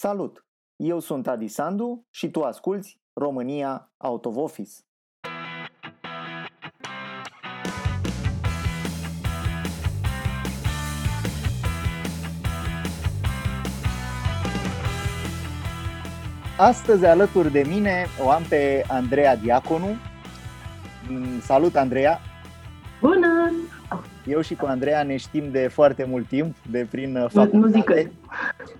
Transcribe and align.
Salut! 0.00 0.46
Eu 0.76 1.00
sunt 1.00 1.26
Adi 1.26 1.48
Sandu 1.48 2.06
și 2.10 2.30
tu 2.30 2.42
asculți 2.42 3.00
România 3.12 3.92
Out 3.96 4.24
of 4.24 4.36
Office. 4.36 4.72
Astăzi 16.58 17.04
alături 17.04 17.50
de 17.50 17.64
mine 17.68 18.06
o 18.24 18.30
am 18.30 18.42
pe 18.48 18.84
Andreea 18.88 19.36
Diaconu. 19.36 19.96
Mm, 21.08 21.40
salut, 21.40 21.76
Andreea! 21.76 22.20
Bună! 23.00 23.27
Eu 24.34 24.40
și 24.40 24.54
cu 24.54 24.66
Andreea 24.66 25.02
ne 25.02 25.16
știm 25.16 25.50
de 25.50 25.68
foarte 25.68 26.04
mult 26.04 26.28
timp, 26.28 26.56
de 26.70 26.86
prin 26.90 27.12
facultate. 27.14 27.56
Nu 27.56 27.66
zic 27.66 27.84
că. 27.84 27.94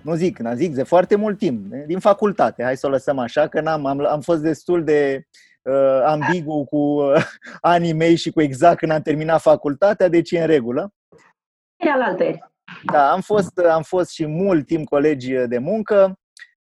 Nu 0.01 0.13
zic, 0.13 0.39
nu 0.39 0.53
zic, 0.53 0.75
de 0.75 0.83
foarte 0.83 1.15
mult 1.15 1.37
timp, 1.37 1.73
din 1.85 1.99
facultate. 1.99 2.63
Hai 2.63 2.77
să 2.77 2.87
o 2.87 2.89
lăsăm 2.89 3.19
așa, 3.19 3.47
că 3.47 3.61
n-am, 3.61 3.85
am, 3.85 4.05
am 4.05 4.21
fost 4.21 4.41
destul 4.41 4.83
de 4.83 5.27
uh, 5.61 6.01
ambigu 6.05 6.65
cu 6.65 6.77
uh, 6.77 7.23
anii 7.61 7.93
mei 7.93 8.15
și 8.15 8.31
cu 8.31 8.41
exact 8.41 8.77
când 8.77 8.91
am 8.91 9.01
terminat 9.01 9.41
facultatea, 9.41 10.07
deci 10.07 10.31
e 10.31 10.41
în 10.41 10.47
regulă. 10.47 10.93
Da, 12.91 13.11
am 13.11 13.21
fost, 13.21 13.57
am 13.57 13.81
fost 13.81 14.11
și 14.11 14.25
mult 14.25 14.65
timp 14.65 14.87
colegi 14.87 15.33
de 15.33 15.57
muncă, 15.57 16.19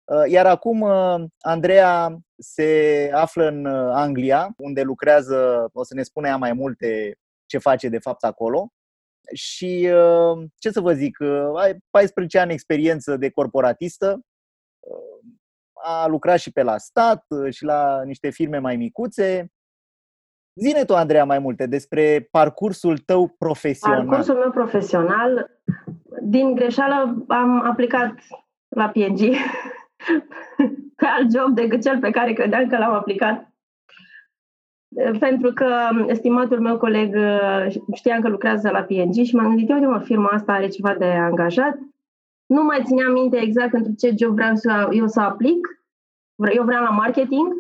uh, 0.04 0.32
iar 0.32 0.46
acum 0.46 0.82
uh, 0.82 1.24
Andreea 1.42 2.18
se 2.38 3.10
află 3.14 3.48
în 3.48 3.66
uh, 3.66 3.92
Anglia, 3.94 4.54
unde 4.58 4.82
lucrează, 4.82 5.70
o 5.74 5.84
să 5.84 5.94
ne 5.94 6.04
spune 6.04 6.28
ea 6.28 6.38
mai 6.38 6.54
multe 6.54 7.18
ce 7.54 7.60
face 7.60 7.90
de 7.90 8.00
fapt 8.00 8.24
acolo. 8.24 8.74
Și 9.34 9.90
uh, 9.94 10.44
ce 10.56 10.70
să 10.70 10.82
vă 10.82 10.94
zic, 10.94 11.18
uh, 11.20 11.62
ai 11.62 11.78
14 11.90 12.40
ani 12.40 12.54
experiență 12.54 13.18
de 13.18 13.30
corporatistă, 13.30 14.20
uh, 14.80 15.32
a 15.74 16.08
lucrat 16.08 16.40
și 16.40 16.52
pe 16.52 16.64
la 16.64 16.78
stat 16.78 17.26
și 17.50 17.64
la 17.64 18.04
niște 18.04 18.30
firme 18.30 18.58
mai 18.58 18.76
micuțe. 18.76 19.52
Zine 20.54 20.86
tu, 20.86 20.96
Andreea, 20.96 21.26
mai 21.26 21.40
multe 21.40 21.66
despre 21.66 22.28
parcursul 22.32 22.98
tău 22.98 23.28
profesional. 23.28 24.06
Parcursul 24.06 24.36
meu 24.36 24.52
profesional, 24.52 25.50
din 26.22 26.56
greșeală 26.56 27.26
am 27.28 27.62
aplicat 27.62 28.14
la 28.68 28.90
PNG 28.90 29.20
pe 31.00 31.06
alt 31.06 31.32
job 31.36 31.56
decât 31.56 31.82
cel 31.82 32.00
pe 32.00 32.12
care 32.12 32.34
credeam 32.34 32.70
că 32.70 32.78
l-am 32.78 32.94
aplicat 32.94 33.53
pentru 35.20 35.54
că 35.54 35.90
estimatul 36.08 36.60
meu 36.60 36.78
coleg 36.78 37.16
uh, 37.16 37.76
știam 37.94 38.22
că 38.22 38.28
lucrează 38.28 38.70
la 38.70 38.82
PNG 38.82 39.14
și 39.14 39.36
m-am 39.36 39.48
gândit, 39.48 39.70
uite 39.70 39.86
mă, 39.86 40.00
firma 40.00 40.28
asta 40.28 40.52
are 40.52 40.68
ceva 40.68 40.96
de 40.96 41.06
angajat. 41.06 41.78
Nu 42.46 42.64
mai 42.64 42.82
țineam 42.86 43.12
minte 43.12 43.38
exact 43.38 43.72
pentru 43.72 43.94
ce 43.98 44.14
job 44.18 44.34
vreau 44.34 44.56
să, 44.56 44.88
eu 44.92 45.08
să 45.08 45.20
aplic. 45.20 45.68
Eu 46.56 46.64
vreau 46.64 46.84
la 46.84 46.90
marketing 46.90 47.54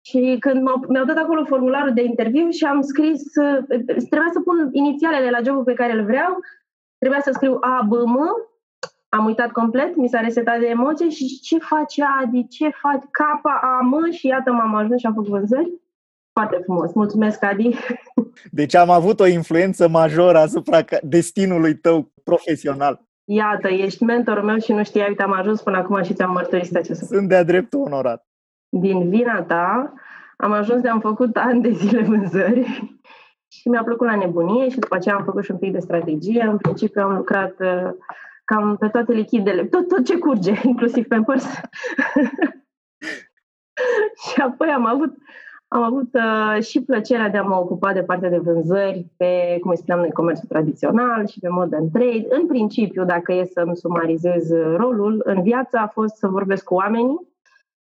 și 0.00 0.36
când 0.40 0.62
mi-au 0.88 1.04
dat 1.04 1.16
acolo 1.16 1.44
formularul 1.44 1.92
de 1.92 2.02
interviu 2.02 2.50
și 2.50 2.64
am 2.64 2.80
scris, 2.80 3.22
uh, 3.36 3.58
trebuia 3.84 4.30
să 4.32 4.40
pun 4.44 4.68
inițialele 4.72 5.30
la 5.30 5.42
jobul 5.44 5.64
pe 5.64 5.72
care 5.72 5.92
îl 5.92 6.04
vreau, 6.04 6.38
trebuia 6.98 7.20
să 7.20 7.30
scriu 7.32 7.56
A, 7.60 7.86
B, 7.88 7.92
M, 7.92 8.18
am 9.08 9.24
uitat 9.24 9.50
complet, 9.50 9.96
mi 9.96 10.08
s-a 10.08 10.20
resetat 10.20 10.58
de 10.58 10.66
emoție 10.66 11.08
și 11.08 11.40
ce 11.40 11.58
face 11.58 12.04
Adi, 12.20 12.48
ce 12.48 12.68
faci, 12.68 13.02
K, 13.10 13.20
A, 13.42 13.80
M 13.82 14.10
și 14.10 14.26
iată 14.26 14.52
m-am 14.52 14.74
ajuns 14.74 15.00
și 15.00 15.06
am 15.06 15.14
făcut 15.14 15.28
vânzări. 15.28 15.72
Foarte 16.40 16.60
frumos. 16.64 16.92
Mulțumesc, 16.92 17.42
Adi. 17.42 17.76
Deci 18.50 18.74
am 18.74 18.90
avut 18.90 19.20
o 19.20 19.26
influență 19.26 19.88
majoră 19.88 20.38
asupra 20.38 20.84
destinului 21.02 21.74
tău 21.74 22.12
profesional. 22.24 23.00
Iată, 23.24 23.68
ești 23.68 24.04
mentorul 24.04 24.44
meu 24.44 24.58
și 24.58 24.72
nu 24.72 24.84
știai, 24.84 25.08
uite, 25.08 25.22
am 25.22 25.32
ajuns 25.32 25.62
până 25.62 25.76
acum 25.76 26.02
și 26.02 26.14
ți-am 26.14 26.30
mărturisit 26.30 26.76
acest 26.76 27.02
Sunt 27.02 27.28
de-a 27.28 27.44
dreptul 27.44 27.80
onorat. 27.80 28.26
Din 28.68 29.08
vina 29.08 29.42
ta, 29.42 29.92
am 30.36 30.52
ajuns 30.52 30.80
de 30.82 30.88
am 30.88 31.00
făcut 31.00 31.36
ani 31.36 31.62
de 31.62 31.70
zile 31.70 32.02
vânzări 32.02 32.90
și 33.48 33.68
mi-a 33.68 33.82
plăcut 33.82 34.06
la 34.06 34.16
nebunie 34.16 34.68
și 34.68 34.78
după 34.78 34.94
aceea 34.94 35.14
am 35.14 35.24
făcut 35.24 35.44
și 35.44 35.50
un 35.50 35.58
pic 35.58 35.72
de 35.72 35.78
strategie. 35.78 36.42
În 36.42 36.56
principiu 36.56 37.02
am 37.02 37.16
lucrat 37.16 37.54
uh, 37.58 37.90
cam 38.44 38.76
pe 38.76 38.88
toate 38.88 39.12
lichidele, 39.12 39.64
tot, 39.64 39.88
tot 39.88 40.04
ce 40.04 40.18
curge, 40.18 40.54
inclusiv 40.72 41.06
pe 41.06 41.20
părs. 41.24 41.44
și 44.28 44.40
apoi 44.40 44.68
am 44.68 44.86
avut 44.86 45.16
am 45.72 45.82
avut 45.82 46.14
uh, 46.14 46.62
și 46.62 46.82
plăcerea 46.82 47.28
de 47.28 47.38
a 47.38 47.42
mă 47.42 47.54
ocupa 47.54 47.92
de 47.92 48.02
partea 48.02 48.30
de 48.30 48.38
vânzări 48.38 49.06
pe, 49.16 49.58
cum 49.60 49.70
îi 49.70 49.76
spuneam 49.76 50.00
noi, 50.00 50.12
comerțul 50.12 50.48
tradițional 50.48 51.26
și 51.26 51.38
pe 51.38 51.48
modern 51.48 51.90
trade. 51.90 52.26
În 52.28 52.46
principiu, 52.46 53.04
dacă 53.04 53.32
e 53.32 53.44
să-mi 53.44 53.76
sumarizez 53.76 54.50
rolul, 54.76 55.22
în 55.24 55.42
viață 55.42 55.78
a 55.78 55.86
fost 55.86 56.16
să 56.16 56.28
vorbesc 56.28 56.64
cu 56.64 56.74
oamenii 56.74 57.28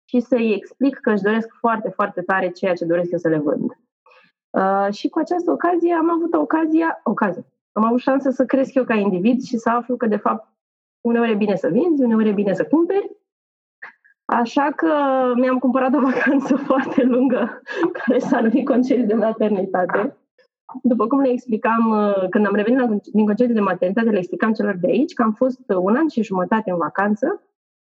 și 0.04 0.20
să-i 0.20 0.52
explic 0.52 0.98
că 0.98 1.10
își 1.10 1.22
doresc 1.22 1.48
foarte, 1.58 1.88
foarte 1.88 2.20
tare 2.20 2.50
ceea 2.50 2.74
ce 2.74 2.84
doresc 2.84 3.10
eu 3.10 3.18
să 3.18 3.28
le 3.28 3.38
vând. 3.38 3.70
Uh, 4.50 4.92
și 4.92 5.08
cu 5.08 5.18
această 5.18 5.50
ocazie 5.50 5.94
am 5.94 6.10
avut 6.10 6.34
ocazia, 6.34 7.00
ocazie, 7.04 7.44
am 7.72 7.84
avut 7.84 7.98
șansa 7.98 8.30
să 8.30 8.44
cresc 8.44 8.74
eu 8.74 8.84
ca 8.84 8.94
individ 8.94 9.42
și 9.42 9.56
să 9.56 9.70
aflu 9.70 9.96
că, 9.96 10.06
de 10.06 10.16
fapt, 10.16 10.48
uneori 11.00 11.30
e 11.30 11.34
bine 11.34 11.56
să 11.56 11.68
vinzi, 11.68 12.02
uneori 12.02 12.28
e 12.28 12.32
bine 12.32 12.54
să 12.54 12.64
cumperi 12.64 13.10
Așa 14.32 14.70
că 14.76 14.92
mi-am 15.36 15.58
cumpărat 15.58 15.94
o 15.94 16.00
vacanță 16.00 16.56
foarte 16.68 17.02
lungă, 17.02 17.62
care 17.92 18.18
s-a 18.18 18.40
numit 18.40 18.66
concediu 18.66 19.06
de 19.06 19.14
maternitate. 19.14 20.16
După 20.82 21.06
cum 21.06 21.20
le 21.20 21.28
explicam, 21.28 21.90
uh, 21.90 22.28
când 22.30 22.46
am 22.46 22.54
revenit 22.54 23.02
din 23.12 23.26
concediu 23.26 23.54
de 23.54 23.60
maternitate, 23.60 24.10
le 24.10 24.18
explicam 24.18 24.52
celor 24.52 24.76
de 24.80 24.86
aici 24.86 25.12
că 25.12 25.22
am 25.22 25.32
fost 25.32 25.60
un 25.68 25.96
an 25.96 26.08
și 26.08 26.22
jumătate 26.22 26.70
în 26.70 26.76
vacanță 26.76 27.42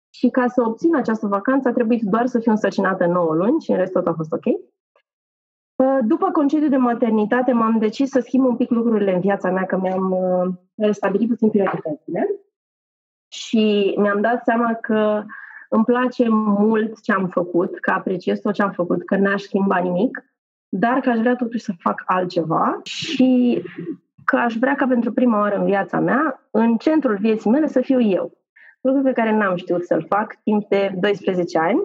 și 0.09 0.30
ca 0.30 0.48
să 0.48 0.62
obțin 0.62 0.96
această 0.96 1.28
vacanță 1.28 1.68
a 1.68 1.72
trebuit 1.72 2.02
doar 2.02 2.26
să 2.26 2.40
fiu 2.40 2.52
însărcinată 2.52 3.06
9 3.06 3.34
luni 3.34 3.62
și 3.62 3.72
în 3.72 3.78
rest 3.78 3.92
tot 3.92 4.08
a 4.08 4.14
fost 4.14 4.31
ok. 4.31 4.46
Uh, 4.46 6.00
după 6.02 6.31
concediu 6.31 6.70
de 6.70 6.78
maternitate 6.78 7.52
m-am 7.52 7.78
decis 7.80 8.10
să 8.10 8.20
schimb 8.20 8.46
un 8.46 8.56
pic 8.56 8.70
lucrurile 8.70 9.14
în 9.14 9.20
viața 9.20 9.52
mea, 9.52 9.66
că 9.66 9.78
mi-am 9.78 10.12
uh, 10.12 10.54
restabilit 10.75 11.30
puțin 11.30 11.50
prioritățile 11.50 12.30
și 13.31 13.94
mi-am 13.98 14.22
dat 14.22 14.44
seama 14.44 14.74
că 14.74 15.24
îmi 15.76 15.86
place 15.86 16.26
mult 16.30 17.02
ce 17.02 17.12
am 17.12 17.28
făcut, 17.28 17.80
că 17.80 17.92
apreciez 17.92 18.40
tot 18.40 18.54
ce 18.54 18.62
am 18.62 18.72
făcut, 18.72 19.06
că 19.06 19.16
n-aș 19.16 19.42
schimba 19.42 19.78
nimic, 19.78 20.26
dar 20.70 21.00
că 21.00 21.10
aș 21.10 21.20
vrea 21.20 21.36
totuși 21.36 21.64
să 21.64 21.72
fac 21.80 22.04
altceva 22.06 22.80
și 22.84 23.62
că 24.26 24.36
aș 24.36 24.56
vrea 24.56 24.76
ca 24.76 24.88
pentru 24.88 25.12
prima 25.12 25.40
oară 25.40 25.56
în 25.56 25.66
viața 25.66 26.00
mea, 26.00 26.48
în 26.52 26.78
centrul 26.78 27.18
vieții 27.18 27.50
mele, 27.50 27.68
să 27.68 27.82
fiu 27.82 28.02
eu. 28.02 28.32
Lucru 28.82 29.02
pe 29.02 29.12
care 29.12 29.38
n-am 29.38 29.56
știut 29.56 29.86
să-l 29.86 30.06
fac 30.10 30.36
timp 30.44 30.68
de 30.70 30.94
12 31.00 31.58
ani, 31.58 31.80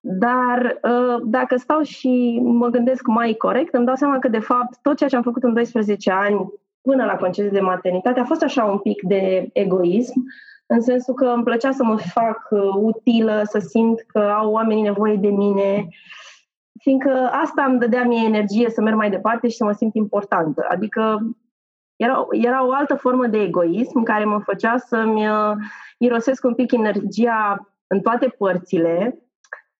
dar 0.00 0.78
ă, 0.82 1.20
dacă 1.24 1.56
stau 1.56 1.82
și 1.82 2.40
mă 2.42 2.68
gândesc 2.68 3.06
mai 3.06 3.34
corect, 3.34 3.74
îmi 3.74 3.86
dau 3.86 3.94
seama 3.94 4.18
că, 4.18 4.28
de 4.28 4.38
fapt, 4.38 4.78
tot 4.82 4.96
ceea 4.96 5.08
ce 5.08 5.16
am 5.16 5.22
făcut 5.22 5.42
în 5.42 5.54
12 5.54 6.10
ani 6.10 6.52
până 6.80 7.04
la 7.04 7.16
concediu 7.16 7.50
de 7.50 7.60
maternitate 7.60 8.20
a 8.20 8.24
fost 8.24 8.42
așa 8.42 8.64
un 8.64 8.78
pic 8.78 9.02
de 9.02 9.50
egoism, 9.52 10.24
în 10.70 10.80
sensul 10.80 11.14
că 11.14 11.24
îmi 11.24 11.42
plăcea 11.42 11.72
să 11.72 11.84
mă 11.84 11.96
fac 11.96 12.48
uh, 12.50 12.60
utilă, 12.74 13.42
să 13.44 13.58
simt 13.58 14.00
că 14.00 14.18
au 14.18 14.52
oamenii 14.52 14.82
nevoie 14.82 15.16
de 15.16 15.28
mine, 15.28 15.88
fiindcă 16.80 17.28
asta 17.32 17.64
îmi 17.64 17.78
dădea 17.78 18.04
mie 18.04 18.26
energie 18.26 18.70
să 18.70 18.80
merg 18.80 18.96
mai 18.96 19.10
departe 19.10 19.48
și 19.48 19.56
să 19.56 19.64
mă 19.64 19.72
simt 19.72 19.94
importantă. 19.94 20.66
Adică 20.68 21.18
era, 21.96 22.26
era 22.30 22.66
o 22.66 22.72
altă 22.72 22.94
formă 22.94 23.26
de 23.26 23.38
egoism 23.42 24.02
care 24.02 24.24
mă 24.24 24.38
făcea 24.38 24.76
să-mi 24.76 25.28
uh, 25.28 25.52
irosesc 25.98 26.44
un 26.44 26.54
pic 26.54 26.72
energia 26.72 27.68
în 27.86 28.00
toate 28.00 28.28
părțile 28.28 29.22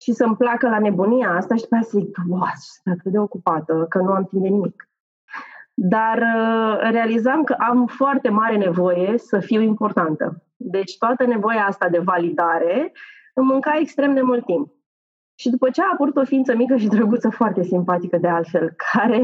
și 0.01 0.13
să-mi 0.13 0.37
placă 0.37 0.69
la 0.69 0.79
nebunia 0.79 1.31
asta 1.31 1.55
și 1.55 1.63
după 1.63 1.75
aceea 1.75 1.91
să 1.91 1.99
zic, 1.99 2.17
wow, 2.29 2.41
sunt 2.55 2.99
atât 2.99 3.13
de 3.13 3.19
ocupată 3.19 3.87
că 3.89 3.99
nu 3.99 4.11
am 4.11 4.25
timp 4.25 4.43
de 4.43 4.49
nimic. 4.49 4.89
Dar 5.81 6.19
uh, 6.19 6.91
realizam 6.91 7.43
că 7.43 7.57
am 7.59 7.87
foarte 7.87 8.29
mare 8.29 8.57
nevoie 8.57 9.19
să 9.19 9.39
fiu 9.39 9.61
importantă. 9.61 10.43
Deci 10.57 10.99
toată 10.99 11.27
nevoia 11.27 11.67
asta 11.67 11.89
de 11.89 11.99
validare 11.99 12.93
îmi 13.35 13.47
mânca 13.47 13.79
extrem 13.81 14.15
de 14.15 14.21
mult 14.21 14.45
timp. 14.45 14.73
Și 15.35 15.51
după 15.51 15.71
ce 15.71 15.83
a 15.83 15.91
apărut 15.93 16.17
o 16.17 16.25
ființă 16.25 16.55
mică 16.55 16.77
și 16.77 16.87
drăguță, 16.87 17.31
foarte 17.31 17.63
simpatică 17.63 18.17
de 18.17 18.29
altfel, 18.29 18.75
care 18.93 19.23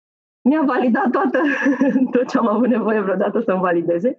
mi-a 0.48 0.62
validat 0.62 1.10
toată, 1.10 1.40
tot 2.12 2.28
ce 2.28 2.38
am 2.38 2.48
avut 2.48 2.68
nevoie 2.68 3.00
vreodată 3.00 3.40
să-mi 3.40 3.60
valideze, 3.60 4.16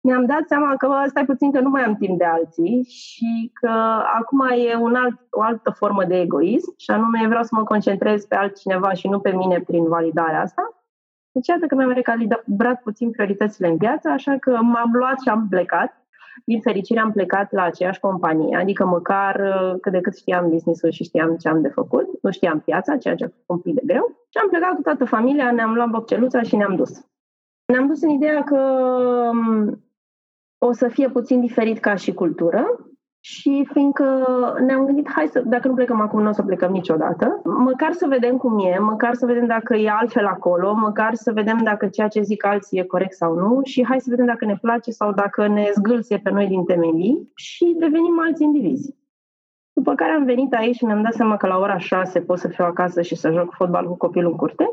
mi-am 0.00 0.26
dat 0.26 0.42
seama 0.46 0.76
că 0.76 0.86
bă, 0.86 1.04
stai 1.06 1.24
puțin 1.24 1.52
că 1.52 1.60
nu 1.60 1.68
mai 1.68 1.84
am 1.84 1.94
timp 1.94 2.18
de 2.18 2.24
alții 2.24 2.84
și 2.88 3.50
că 3.52 3.70
acum 4.18 4.40
e 4.40 4.74
un 4.74 4.94
alt, 4.94 5.20
o 5.30 5.42
altă 5.42 5.70
formă 5.70 6.04
de 6.04 6.20
egoism 6.20 6.74
și 6.76 6.90
anume 6.90 7.26
vreau 7.26 7.42
să 7.42 7.50
mă 7.52 7.64
concentrez 7.64 8.24
pe 8.24 8.34
altcineva 8.34 8.92
și 8.92 9.08
nu 9.08 9.20
pe 9.20 9.30
mine 9.30 9.60
prin 9.60 9.88
validarea 9.88 10.40
asta. 10.40 10.83
Deci 11.34 11.46
iată 11.46 11.66
că 11.66 11.74
mi-am 11.74 11.90
recalibrat 11.90 12.82
puțin 12.82 13.10
prioritățile 13.10 13.68
în 13.68 13.76
viață, 13.76 14.08
așa 14.08 14.36
că 14.40 14.50
m-am 14.50 14.90
luat 14.92 15.20
și 15.20 15.28
am 15.28 15.46
plecat. 15.50 16.06
Din 16.44 16.60
fericire 16.60 17.00
am 17.00 17.12
plecat 17.12 17.52
la 17.52 17.62
aceeași 17.62 18.00
companie, 18.00 18.56
adică 18.56 18.86
măcar 18.86 19.40
uh, 19.40 19.80
cât 19.80 19.92
de 19.92 20.00
cât 20.00 20.16
știam 20.16 20.50
business-ul 20.50 20.90
și 20.90 21.04
știam 21.04 21.36
ce 21.36 21.48
am 21.48 21.60
de 21.60 21.68
făcut, 21.68 22.06
nu 22.22 22.30
știam 22.30 22.60
piața, 22.60 22.96
ceea 22.96 23.14
ce 23.14 23.24
a 23.24 23.28
fost 23.28 23.44
un 23.46 23.58
pic 23.58 23.74
de 23.74 23.82
greu. 23.86 24.26
Și 24.28 24.38
am 24.42 24.48
plecat 24.48 24.74
cu 24.74 24.82
toată 24.82 25.04
familia, 25.04 25.52
ne-am 25.52 25.74
luat 25.74 25.88
bocceluța 25.88 26.42
și 26.42 26.56
ne-am 26.56 26.76
dus. 26.76 27.06
Ne-am 27.66 27.86
dus 27.86 28.02
în 28.02 28.08
ideea 28.08 28.42
că 28.42 28.58
um, 29.32 29.84
o 30.58 30.72
să 30.72 30.88
fie 30.88 31.08
puțin 31.08 31.40
diferit 31.40 31.78
ca 31.78 31.94
și 31.94 32.14
cultură, 32.14 32.86
și 33.26 33.68
fiindcă 33.72 34.04
ne-am 34.66 34.84
gândit, 34.84 35.10
hai 35.10 35.26
să, 35.26 35.42
dacă 35.44 35.68
nu 35.68 35.74
plecăm 35.74 36.00
acum, 36.00 36.22
nu 36.22 36.28
o 36.28 36.32
să 36.32 36.42
plecăm 36.42 36.72
niciodată, 36.72 37.40
măcar 37.44 37.92
să 37.92 38.06
vedem 38.06 38.36
cum 38.36 38.58
e, 38.66 38.78
măcar 38.78 39.14
să 39.14 39.26
vedem 39.26 39.46
dacă 39.46 39.76
e 39.76 39.90
altfel 39.90 40.26
acolo, 40.26 40.74
măcar 40.74 41.14
să 41.14 41.32
vedem 41.32 41.58
dacă 41.62 41.86
ceea 41.86 42.08
ce 42.08 42.20
zic 42.20 42.44
alții 42.44 42.78
e 42.78 42.82
corect 42.82 43.12
sau 43.12 43.34
nu 43.34 43.60
și 43.62 43.84
hai 43.84 44.00
să 44.00 44.06
vedem 44.10 44.26
dacă 44.26 44.44
ne 44.44 44.56
place 44.60 44.90
sau 44.90 45.12
dacă 45.12 45.46
ne 45.46 45.70
zgâlție 45.74 46.18
pe 46.18 46.30
noi 46.30 46.46
din 46.46 46.64
temelii 46.64 47.32
și 47.34 47.76
devenim 47.78 48.20
alți 48.20 48.42
indivizi. 48.42 48.96
După 49.72 49.94
care 49.94 50.12
am 50.12 50.24
venit 50.24 50.54
aici 50.54 50.76
și 50.76 50.84
mi-am 50.84 51.02
dat 51.02 51.12
seama 51.12 51.36
că 51.36 51.46
la 51.46 51.58
ora 51.58 51.78
6 51.78 52.20
pot 52.20 52.38
să 52.38 52.48
fiu 52.48 52.64
acasă 52.64 53.02
și 53.02 53.14
să 53.14 53.30
joc 53.30 53.54
fotbal 53.54 53.86
cu 53.86 53.96
copilul 53.96 54.30
în 54.30 54.36
curte. 54.36 54.72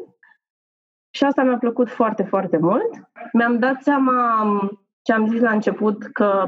Și 1.09 1.23
asta 1.23 1.43
mi-a 1.43 1.57
plăcut 1.57 1.89
foarte, 1.89 2.23
foarte 2.23 2.57
mult. 2.57 2.89
Mi-am 3.33 3.59
dat 3.59 3.81
seama 3.81 4.13
ce 5.01 5.13
am 5.13 5.27
zis 5.27 5.39
la 5.39 5.51
început, 5.51 6.03
că 6.03 6.45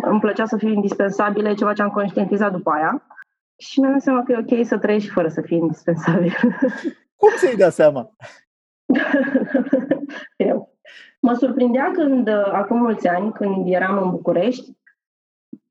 îmi 0.00 0.20
plăcea 0.20 0.44
să 0.44 0.56
fiu 0.56 0.68
indispensabilă, 0.68 1.48
e 1.48 1.54
ceva 1.54 1.72
ce 1.72 1.82
am 1.82 1.90
conștientizat 1.90 2.52
după 2.52 2.70
aia. 2.70 3.06
Și 3.58 3.80
mi-am 3.80 3.92
dat 3.92 4.02
seama 4.02 4.22
că 4.22 4.32
e 4.32 4.58
ok 4.58 4.66
să 4.66 4.78
trăiești 4.78 5.10
fără 5.10 5.28
să 5.28 5.40
fii 5.40 5.58
indispensabil. 5.58 6.32
Cum 7.20 7.30
ți-ai 7.36 7.56
dat 7.56 7.72
seama? 7.72 8.10
Eu. 10.36 10.74
Mă 11.20 11.32
surprindea 11.32 11.90
când, 11.90 12.28
acum 12.28 12.78
mulți 12.78 13.08
ani, 13.08 13.32
când 13.32 13.72
eram 13.72 14.02
în 14.02 14.10
București, 14.10 14.76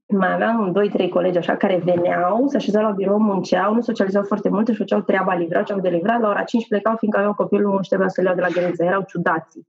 mai 0.08 0.34
aveam 0.34 0.72
doi, 0.72 0.90
trei 0.90 1.10
colegi 1.10 1.38
așa 1.38 1.56
care 1.56 1.82
veneau, 1.84 2.48
se 2.48 2.58
așezau 2.58 2.84
la 2.84 2.92
birou, 2.92 3.18
munceau, 3.18 3.74
nu 3.74 3.82
socializau 3.82 4.24
foarte 4.24 4.50
mult, 4.50 4.68
își 4.68 4.78
făceau 4.78 5.02
treaba, 5.02 5.34
livrau 5.34 5.64
ce 5.64 5.74
au 5.74 5.80
de 5.80 5.90
livrat, 5.90 6.20
la 6.20 6.30
ora 6.30 6.44
5 6.44 6.68
plecau, 6.68 6.96
fiindcă 6.96 7.20
aveau 7.20 7.34
copilul, 7.34 7.72
nu 7.72 7.80
trebuia 7.80 8.08
să 8.08 8.22
le 8.22 8.28
iau 8.28 8.36
de 8.36 8.42
la 8.42 8.48
grădiniță, 8.48 8.84
erau 8.84 9.04
ciudați. 9.08 9.60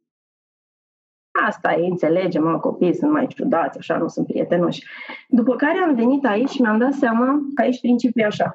Asta 1.45 1.73
e, 1.73 1.87
înțelegem, 1.87 2.43
mă, 2.43 2.59
copiii 2.59 2.95
sunt 2.95 3.11
mai 3.11 3.27
ciudați, 3.27 3.79
așa, 3.79 3.97
nu 3.97 4.09
sunt 4.09 4.27
prietenoși. 4.27 4.87
După 5.29 5.57
care 5.57 5.79
am 5.79 5.95
venit 5.95 6.25
aici 6.25 6.49
și 6.49 6.61
mi-am 6.61 6.79
dat 6.79 6.93
seama 6.93 7.39
că 7.55 7.63
aici 7.63 7.81
principiul 7.81 8.25
e 8.25 8.27
așa. 8.27 8.55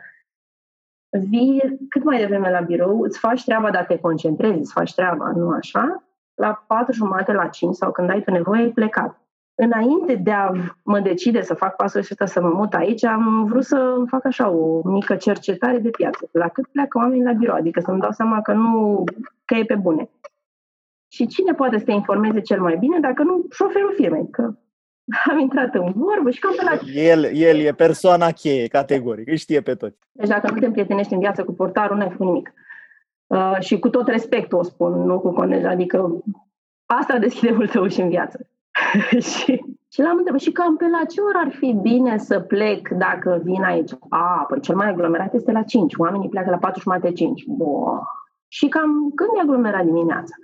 Vii 1.30 1.78
cât 1.90 2.04
mai 2.04 2.18
devreme 2.18 2.50
la 2.52 2.60
birou, 2.60 3.02
îți 3.02 3.20
faci 3.20 3.44
treaba 3.44 3.72
dacă 3.72 3.86
te 3.94 4.00
concentrezi, 4.00 4.60
îți 4.60 4.74
faci 4.74 4.94
treaba, 4.94 5.32
nu 5.36 5.50
așa? 5.50 6.04
La 6.34 6.64
patru 6.68 6.94
jumate, 6.94 7.32
la 7.32 7.48
cinci 7.48 7.76
sau 7.76 7.92
când 7.92 8.10
ai 8.10 8.22
tu 8.22 8.32
nevoie, 8.32 8.62
ai 8.62 8.70
plecat. 8.70 9.22
Înainte 9.56 10.16
de 10.16 10.32
a 10.32 10.52
mă 10.84 11.00
decide 11.00 11.42
să 11.42 11.54
fac 11.54 11.76
pasul 11.76 12.00
ăsta 12.00 12.26
să 12.26 12.42
mă 12.42 12.50
mut 12.50 12.74
aici, 12.74 13.04
am 13.04 13.46
vrut 13.46 13.64
să 13.64 14.04
fac 14.08 14.26
așa 14.26 14.50
o 14.50 14.82
mică 14.90 15.16
cercetare 15.16 15.78
de 15.78 15.90
piață. 15.90 16.30
La 16.32 16.48
cât 16.48 16.68
pleacă 16.68 16.98
oamenii 16.98 17.24
la 17.24 17.32
birou, 17.32 17.56
adică 17.56 17.80
să-mi 17.80 18.00
dau 18.00 18.12
seama 18.12 18.42
că 18.42 18.54
nu, 18.54 19.04
că 19.46 19.56
e 19.56 19.64
pe 19.64 19.76
bune. 19.76 20.10
Și 21.12 21.28
cine 21.28 21.54
poate 21.54 21.78
să 21.78 21.84
te 21.84 21.92
informeze 21.92 22.42
cel 22.42 22.62
mai 22.62 22.78
bine 22.78 23.00
dacă 23.00 23.24
nu 23.24 23.46
șoferul 23.52 23.94
firmei? 23.96 24.30
Că 24.30 24.54
am 25.30 25.40
intrat 25.40 25.76
în 25.76 25.92
vorbă 25.96 26.30
și 26.30 26.40
cam 26.40 26.54
pe 26.58 26.64
la... 26.64 27.02
El, 27.02 27.24
el 27.24 27.60
e 27.60 27.72
persoana 27.72 28.32
cheie, 28.32 28.68
categoric, 28.68 29.28
îi 29.28 29.38
știe 29.38 29.62
pe 29.62 29.76
toți. 29.76 29.98
Deci 30.12 30.28
dacă 30.28 30.52
nu 30.52 30.60
te 30.60 30.66
împrietenești 30.66 31.14
în 31.14 31.20
viață 31.20 31.44
cu 31.44 31.54
portarul, 31.54 31.98
nu 31.98 32.04
ai 32.04 32.10
făcut 32.10 32.26
nimic. 32.26 32.54
Uh, 33.28 33.58
și 33.60 33.80
cu 33.80 33.90
tot 33.90 34.08
respectul 34.08 34.58
o 34.58 34.64
spun, 34.64 34.92
nu 35.04 35.20
cu 35.20 35.32
conej, 35.32 35.64
adică 35.64 36.24
asta 36.86 37.18
deschide 37.18 37.52
multe 37.60 37.80
uși 37.80 38.02
în 38.02 38.10
viață. 38.10 38.48
și, 39.30 39.64
și 39.92 40.02
l-am 40.02 40.18
întrebat, 40.18 40.42
și 40.42 40.52
cam 40.52 40.78
pe 40.78 40.86
la 40.88 41.06
ce 41.06 41.22
oră 41.22 41.38
ar 41.46 41.52
fi 41.52 41.74
bine 41.82 42.18
să 42.18 42.40
plec 42.40 42.90
dacă 42.90 43.42
vin 43.44 43.64
aici? 43.64 43.92
A, 44.10 44.46
păi 44.48 44.60
cel 44.60 44.76
mai 44.76 44.90
aglomerat 44.90 45.34
este 45.34 45.52
la 45.52 45.64
5, 45.64 45.96
oamenii 45.96 46.30
pleacă 46.30 46.50
la 46.50 46.58
4 46.58 46.82
jumate 46.82 47.12
5. 47.12 47.46
Boa. 47.46 48.08
Și 48.48 48.68
cam 48.68 49.12
când 49.16 49.30
e 49.38 49.42
aglomerat 49.42 49.86
dimineața? 49.86 50.36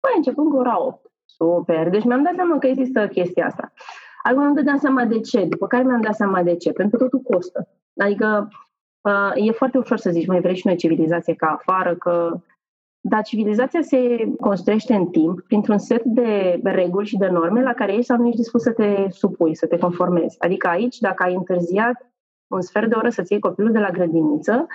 Păi, 0.00 0.12
începând 0.16 0.50
cu 0.50 0.56
ora 0.56 0.86
8. 0.86 1.10
Super. 1.24 1.88
Deci 1.88 2.04
mi-am 2.04 2.22
dat 2.22 2.34
seama 2.34 2.58
că 2.58 2.66
există 2.66 3.08
chestia 3.08 3.46
asta. 3.46 3.72
Acum 4.22 4.40
mi-am 4.40 4.64
dat 4.64 4.78
seama 4.78 5.04
de 5.04 5.20
ce, 5.20 5.44
după 5.44 5.66
care 5.66 5.82
mi-am 5.82 6.00
dat 6.00 6.14
seama 6.14 6.42
de 6.42 6.56
ce. 6.56 6.72
Pentru 6.72 6.96
că 6.96 7.04
totul 7.04 7.20
costă. 7.20 7.68
Adică 7.96 8.48
uh, 9.00 9.32
e 9.34 9.52
foarte 9.52 9.78
ușor 9.78 9.98
să 9.98 10.10
zici, 10.10 10.26
mai 10.26 10.40
vrei 10.40 10.56
și 10.56 10.66
noi 10.66 10.76
civilizație 10.76 11.34
ca 11.34 11.46
afară, 11.46 11.94
că 11.94 12.40
dar 13.02 13.22
civilizația 13.22 13.82
se 13.82 14.32
construiește 14.40 14.94
în 14.94 15.06
timp 15.06 15.40
printr-un 15.40 15.78
set 15.78 16.04
de 16.04 16.60
reguli 16.62 17.06
și 17.06 17.16
de 17.16 17.28
norme 17.28 17.62
la 17.62 17.74
care 17.74 17.92
ești 17.92 18.04
sau 18.04 18.16
nu 18.16 18.26
ești 18.26 18.38
dispus 18.38 18.62
să 18.62 18.72
te 18.72 19.06
supui, 19.10 19.54
să 19.54 19.66
te 19.66 19.78
conformezi. 19.78 20.36
Adică 20.38 20.68
aici, 20.68 20.98
dacă 20.98 21.22
ai 21.22 21.34
întârziat 21.34 22.12
un 22.46 22.60
sfert 22.60 22.88
de 22.88 22.94
oră 22.94 23.08
să-ți 23.08 23.32
iei 23.32 23.40
copilul 23.40 23.72
de 23.72 23.78
la 23.78 23.90
grădiniță, 23.90 24.66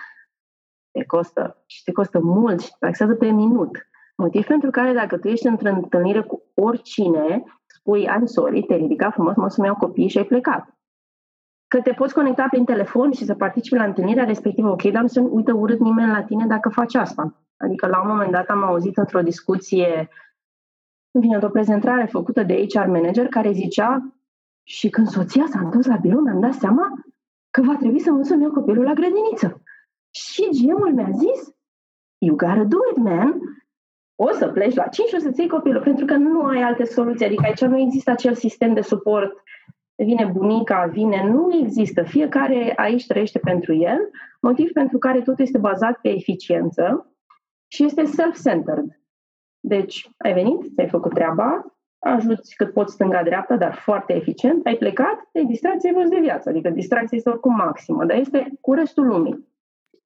te 0.91 1.03
costă 1.05 1.63
și 1.65 1.83
te 1.83 1.91
costă 1.91 2.19
mult 2.19 2.61
și 2.61 2.69
te 2.69 2.75
taxează 2.79 3.15
pe 3.15 3.29
minut. 3.29 3.87
Motiv 4.15 4.45
pentru 4.45 4.69
care 4.69 4.93
dacă 4.93 5.17
tu 5.17 5.27
ești 5.27 5.47
într-o 5.47 5.69
întâlnire 5.69 6.21
cu 6.21 6.43
oricine, 6.53 7.43
spui, 7.65 8.07
I'm 8.07 8.23
sorry, 8.23 8.63
te 8.63 8.75
ridica 8.75 9.11
frumos, 9.11 9.35
mă 9.35 9.49
să-mi 9.49 9.67
iau 9.67 9.75
copii 9.75 10.07
și 10.07 10.17
ai 10.17 10.25
plecat. 10.25 10.77
Că 11.67 11.81
te 11.81 11.91
poți 11.91 12.13
conecta 12.13 12.47
prin 12.49 12.65
telefon 12.65 13.11
și 13.11 13.25
să 13.25 13.35
participi 13.35 13.77
la 13.77 13.83
întâlnirea 13.83 14.23
respectivă, 14.23 14.69
ok, 14.69 14.83
dar 14.83 15.01
nu 15.01 15.07
se 15.07 15.19
uită 15.19 15.53
urât 15.53 15.79
nimeni 15.79 16.11
la 16.11 16.23
tine 16.23 16.45
dacă 16.45 16.69
faci 16.69 16.95
asta. 16.95 17.45
Adică 17.57 17.87
la 17.87 18.01
un 18.01 18.07
moment 18.07 18.31
dat 18.31 18.47
am 18.47 18.63
auzit 18.63 18.97
într-o 18.97 19.21
discuție, 19.21 20.09
vine 21.11 21.39
o 21.41 21.49
prezentare 21.49 22.05
făcută 22.05 22.43
de 22.43 22.65
HR 22.69 22.87
manager 22.87 23.27
care 23.27 23.51
zicea 23.51 24.13
și 24.63 24.89
când 24.89 25.07
soția 25.07 25.45
s-a 25.49 25.59
întors 25.59 25.85
la 25.85 25.95
birou, 25.95 26.19
mi-am 26.19 26.39
dat 26.39 26.53
seama 26.53 27.05
că 27.49 27.61
va 27.61 27.75
trebui 27.75 27.99
să 27.99 28.11
mă 28.11 28.23
să-mi 28.23 28.41
iau 28.41 28.51
copilul 28.51 28.83
la 28.83 28.93
grădiniță. 28.93 29.61
Și 30.11 30.49
GM-ul 30.49 30.93
mi-a 30.93 31.09
zis, 31.11 31.55
you 32.17 32.35
gotta 32.35 32.63
do 32.63 32.77
it, 32.91 32.97
man 32.97 33.41
o 34.15 34.31
să 34.31 34.47
pleci 34.47 34.75
la 34.75 34.87
5 34.87 35.07
și 35.07 35.15
o 35.15 35.19
să-ți 35.19 35.39
iei 35.39 35.49
copilul, 35.49 35.81
pentru 35.81 36.05
că 36.05 36.15
nu 36.15 36.41
ai 36.41 36.61
alte 36.61 36.83
soluții. 36.83 37.25
Adică 37.25 37.43
aici 37.45 37.61
nu 37.61 37.79
există 37.79 38.11
acel 38.11 38.33
sistem 38.33 38.73
de 38.73 38.81
suport. 38.81 39.43
Vine 39.95 40.31
bunica, 40.33 40.89
vine, 40.91 41.29
nu 41.29 41.57
există. 41.61 42.03
Fiecare 42.03 42.73
aici 42.75 43.07
trăiește 43.07 43.39
pentru 43.39 43.73
el, 43.73 44.09
motiv 44.41 44.71
pentru 44.71 44.97
care 44.97 45.17
totul 45.17 45.43
este 45.43 45.57
bazat 45.57 45.99
pe 46.01 46.09
eficiență 46.09 47.13
și 47.67 47.83
este 47.83 48.03
self-centered. 48.03 48.99
Deci, 49.59 50.09
ai 50.17 50.33
venit, 50.33 50.73
ți-ai 50.73 50.89
făcut 50.89 51.13
treaba, 51.13 51.75
ajuți 51.99 52.55
cât 52.55 52.73
poți 52.73 52.93
stânga-dreapta, 52.93 53.55
dar 53.55 53.73
foarte 53.73 54.13
eficient, 54.13 54.65
ai 54.65 54.75
plecat, 54.75 55.29
te 55.31 55.43
distracție 55.43 55.93
ai 55.95 56.09
de 56.09 56.19
viață. 56.19 56.49
Adică 56.49 56.69
distracția 56.69 57.17
este 57.17 57.29
oricum 57.29 57.55
maximă, 57.55 58.05
dar 58.05 58.17
este 58.17 58.51
cu 58.61 58.73
restul 58.73 59.07
lumii. 59.07 59.47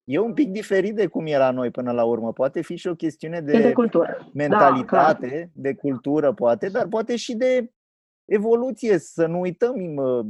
E 0.10 0.20
un 0.20 0.34
pic 0.34 0.52
diferit 0.52 0.96
de 0.96 1.08
cum 1.08 1.26
era 1.26 1.52
noi 1.52 1.72
până 1.72 1.92
la 1.92 2.04
urmă. 2.04 2.34
Poate 2.34 2.62
fi 2.62 2.76
și 2.76 2.88
o 2.88 2.96
chestiune 2.96 3.42
de, 3.42 3.62
de 3.62 3.72
cultură. 3.72 4.30
mentalitate, 4.34 5.52
da, 5.54 5.62
de 5.62 5.74
cultură, 5.74 6.34
poate, 6.34 6.70
dar 6.70 6.88
poate 6.88 7.16
și 7.16 7.36
de 7.36 7.72
evoluție. 8.26 8.98
Să 8.98 9.26
nu 9.26 9.40
uităm, 9.40 9.76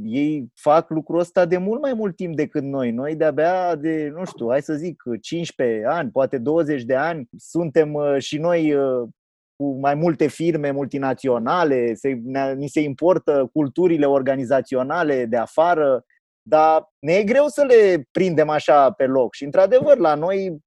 ei 0.04 0.52
fac 0.54 0.90
lucrul 0.90 1.18
ăsta 1.18 1.44
de 1.44 1.56
mult 1.56 1.80
mai 1.80 1.94
mult 1.94 2.16
timp 2.16 2.36
decât 2.36 2.62
noi. 2.62 2.90
Noi 2.90 3.16
de-abia 3.16 3.74
de, 3.76 4.12
nu 4.14 4.24
știu, 4.24 4.48
hai 4.48 4.62
să 4.62 4.74
zic, 4.74 5.02
15 5.20 5.84
ani, 5.86 6.10
poate 6.10 6.38
20 6.38 6.82
de 6.82 6.94
ani, 6.94 7.28
suntem 7.36 7.94
uh, 7.94 8.18
și 8.18 8.38
noi 8.38 8.74
uh, 8.74 9.08
cu 9.56 9.78
mai 9.78 9.94
multe 9.94 10.26
firme 10.26 10.70
multinaționale, 10.70 11.94
se, 11.94 12.20
ni 12.56 12.68
se 12.68 12.80
importă 12.80 13.48
culturile 13.52 14.06
organizaționale 14.06 15.26
de 15.26 15.36
afară, 15.36 16.04
dar 16.42 16.88
ne 16.98 17.12
e 17.12 17.24
greu 17.24 17.46
să 17.46 17.64
le 17.64 18.08
prindem 18.10 18.48
așa 18.48 18.90
pe 18.90 19.06
loc. 19.06 19.34
Și, 19.34 19.44
într-adevăr, 19.44 19.98
la 19.98 20.14
noi, 20.14 20.58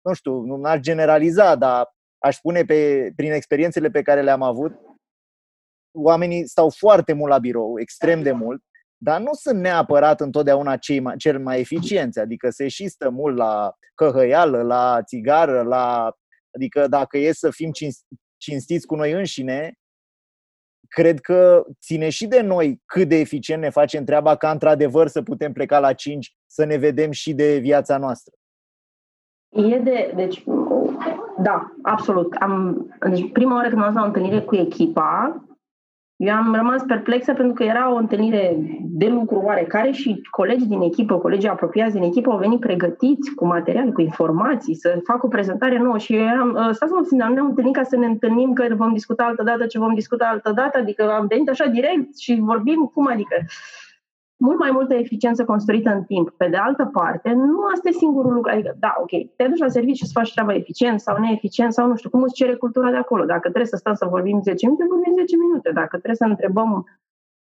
nu 0.00 0.12
știu, 0.12 0.40
nu 0.40 0.62
aș 0.62 0.80
generaliza, 0.80 1.54
dar 1.56 1.94
aș 2.18 2.36
spune 2.36 2.64
pe, 2.64 3.12
prin 3.16 3.32
experiențele 3.32 3.90
pe 3.90 4.02
care 4.02 4.22
le-am 4.22 4.42
avut, 4.42 4.72
oamenii 5.96 6.48
stau 6.48 6.70
foarte 6.70 7.12
mult 7.12 7.30
la 7.30 7.38
birou, 7.38 7.80
extrem 7.80 8.22
de 8.22 8.32
mult, 8.32 8.62
dar 8.96 9.20
nu 9.20 9.32
sunt 9.32 9.60
neapărat 9.60 10.20
întotdeauna 10.20 10.76
cei 10.76 11.00
mai, 11.00 11.16
cel 11.16 11.38
mai 11.38 11.60
eficienți, 11.60 12.18
adică 12.18 12.50
se 12.50 12.68
și 12.68 12.88
stă 12.88 13.10
mult 13.10 13.36
la 13.36 13.74
căhăială, 13.94 14.62
la 14.62 15.02
țigară, 15.02 15.62
la, 15.62 16.12
adică 16.54 16.86
dacă 16.88 17.18
e 17.18 17.32
să 17.32 17.50
fim 17.50 17.70
cinstiți 18.36 18.86
cu 18.86 18.94
noi 18.94 19.12
înșine, 19.12 19.74
cred 20.94 21.20
că 21.20 21.64
ține 21.80 22.08
și 22.08 22.26
de 22.26 22.40
noi 22.40 22.82
cât 22.86 23.08
de 23.08 23.18
eficient 23.18 23.62
ne 23.62 23.70
facem 23.70 24.04
treaba 24.04 24.36
ca 24.36 24.50
într-adevăr 24.50 25.06
să 25.08 25.22
putem 25.22 25.52
pleca 25.52 25.78
la 25.78 25.92
5, 25.92 26.34
să 26.46 26.64
ne 26.64 26.76
vedem 26.76 27.10
și 27.10 27.34
de 27.34 27.58
viața 27.58 27.98
noastră. 27.98 28.32
E 29.48 29.78
de, 29.78 30.12
deci, 30.16 30.44
da, 31.42 31.72
absolut. 31.82 32.34
Am, 32.34 32.86
deci 33.10 33.32
prima 33.32 33.54
oară 33.54 33.68
când 33.68 33.80
am 33.80 33.84
fost 33.84 33.96
la 33.96 34.02
o 34.02 34.06
întâlnire 34.06 34.40
cu 34.40 34.54
echipa, 34.56 35.44
eu 36.16 36.34
am 36.34 36.54
rămas 36.54 36.82
perplexă 36.82 37.32
pentru 37.32 37.54
că 37.54 37.62
era 37.62 37.92
o 37.92 37.96
întâlnire 37.96 38.56
de 38.80 39.06
lucru 39.08 39.36
oarecare 39.36 39.90
și 39.90 40.20
colegii 40.30 40.66
din 40.66 40.80
echipă, 40.80 41.18
colegii 41.18 41.48
apropiați 41.48 41.94
din 41.94 42.02
echipă 42.02 42.30
au 42.30 42.38
venit 42.38 42.60
pregătiți 42.60 43.34
cu 43.34 43.46
material, 43.46 43.92
cu 43.92 44.00
informații, 44.00 44.74
să 44.74 45.00
fac 45.04 45.22
o 45.22 45.28
prezentare 45.28 45.78
nouă 45.78 45.98
și 45.98 46.14
eu 46.16 46.22
eram, 46.22 46.54
ă, 46.54 46.72
stați 46.72 46.92
mă 46.92 46.98
puțin, 46.98 47.18
dar 47.18 47.28
nu 47.28 47.34
ne-am 47.34 47.46
întâlnit 47.46 47.74
ca 47.74 47.82
să 47.82 47.96
ne 47.96 48.06
întâlnim 48.06 48.52
că 48.52 48.66
vom 48.76 48.92
discuta 48.92 49.24
altă 49.24 49.42
dată 49.42 49.66
ce 49.66 49.78
vom 49.78 49.94
discuta 49.94 50.28
altă 50.32 50.52
dată, 50.54 50.78
adică 50.78 51.10
am 51.10 51.26
venit 51.26 51.48
așa 51.48 51.66
direct 51.66 52.18
și 52.18 52.38
vorbim 52.40 52.90
cum 52.94 53.06
adică 53.06 53.36
mult 54.36 54.58
mai 54.58 54.70
multă 54.70 54.94
eficiență 54.94 55.44
construită 55.44 55.90
în 55.90 56.02
timp. 56.02 56.30
Pe 56.30 56.48
de 56.48 56.56
altă 56.56 56.90
parte, 56.92 57.32
nu 57.32 57.64
asta 57.74 57.88
e 57.88 57.92
singurul 57.92 58.32
lucru. 58.32 58.50
Adică, 58.50 58.76
da, 58.78 58.94
ok, 59.00 59.36
te 59.36 59.46
duci 59.48 59.58
la 59.58 59.68
serviciu 59.68 60.04
să 60.04 60.10
faci 60.14 60.32
treaba 60.32 60.54
eficient 60.54 61.00
sau 61.00 61.18
neeficient 61.18 61.72
sau 61.72 61.86
nu 61.86 61.96
știu, 61.96 62.10
cum 62.10 62.22
îți 62.22 62.34
cere 62.34 62.54
cultura 62.54 62.90
de 62.90 62.96
acolo. 62.96 63.24
Dacă 63.24 63.40
trebuie 63.40 63.66
să 63.66 63.76
stăm 63.76 63.94
să 63.94 64.06
vorbim 64.06 64.40
10 64.42 64.66
minute, 64.66 64.86
vorbim 64.88 65.12
10 65.16 65.36
minute. 65.36 65.70
Dacă 65.70 65.88
trebuie 65.88 66.14
să 66.14 66.24
întrebăm 66.24 66.86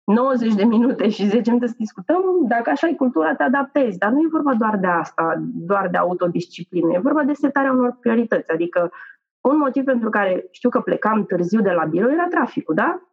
90 0.04 0.54
de 0.54 0.64
minute 0.64 1.08
și 1.08 1.26
10 1.26 1.50
minute 1.50 1.66
să 1.66 1.74
discutăm, 1.78 2.22
dacă 2.48 2.70
așa 2.70 2.88
e 2.88 2.94
cultura, 2.94 3.34
te 3.34 3.42
adaptezi. 3.42 3.98
Dar 3.98 4.10
nu 4.10 4.20
e 4.20 4.28
vorba 4.30 4.54
doar 4.54 4.76
de 4.76 4.86
asta, 4.86 5.42
doar 5.54 5.88
de 5.88 5.96
autodisciplină, 5.96 6.92
e 6.92 6.98
vorba 6.98 7.22
de 7.22 7.32
setarea 7.32 7.72
unor 7.72 7.96
priorități. 8.00 8.50
Adică 8.50 8.90
un 9.40 9.58
motiv 9.58 9.84
pentru 9.84 10.08
care 10.10 10.46
știu 10.50 10.68
că 10.68 10.80
plecam 10.80 11.24
târziu 11.24 11.60
de 11.60 11.70
la 11.70 11.84
birou 11.84 12.10
era 12.10 12.26
traficul, 12.26 12.74
da? 12.74 13.07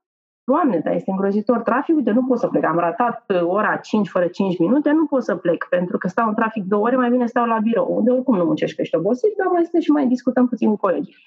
Doamne, 0.46 0.80
dar 0.80 0.94
este 0.94 1.12
îngrozitor 1.12 1.62
traficul, 1.62 2.04
de 2.04 2.12
nu 2.12 2.26
pot 2.26 2.40
să 2.40 2.48
plec. 2.48 2.64
Am 2.64 2.78
ratat 2.78 3.24
uh, 3.28 3.42
ora 3.42 3.76
5 3.76 4.10
fără 4.10 4.28
5 4.28 4.58
minute, 4.60 4.92
nu 4.92 5.06
pot 5.06 5.24
să 5.24 5.36
plec, 5.36 5.68
pentru 5.70 5.98
că 5.98 6.08
stau 6.08 6.28
în 6.28 6.34
trafic 6.34 6.64
două 6.64 6.86
ore, 6.86 6.96
mai 6.96 7.10
bine 7.10 7.26
stau 7.26 7.46
la 7.46 7.60
birou, 7.60 7.96
unde 7.96 8.12
oricum 8.12 8.38
nu 8.38 8.46
muncești 8.46 8.76
că 8.76 8.82
ești 8.82 8.96
obosit, 8.96 9.34
dar 9.38 9.48
mai 9.48 9.66
stai 9.66 9.82
și 9.82 9.92
mai 9.92 10.08
discutăm 10.08 10.48
puțin 10.48 10.70
cu 10.70 10.78
colegi. 10.78 11.18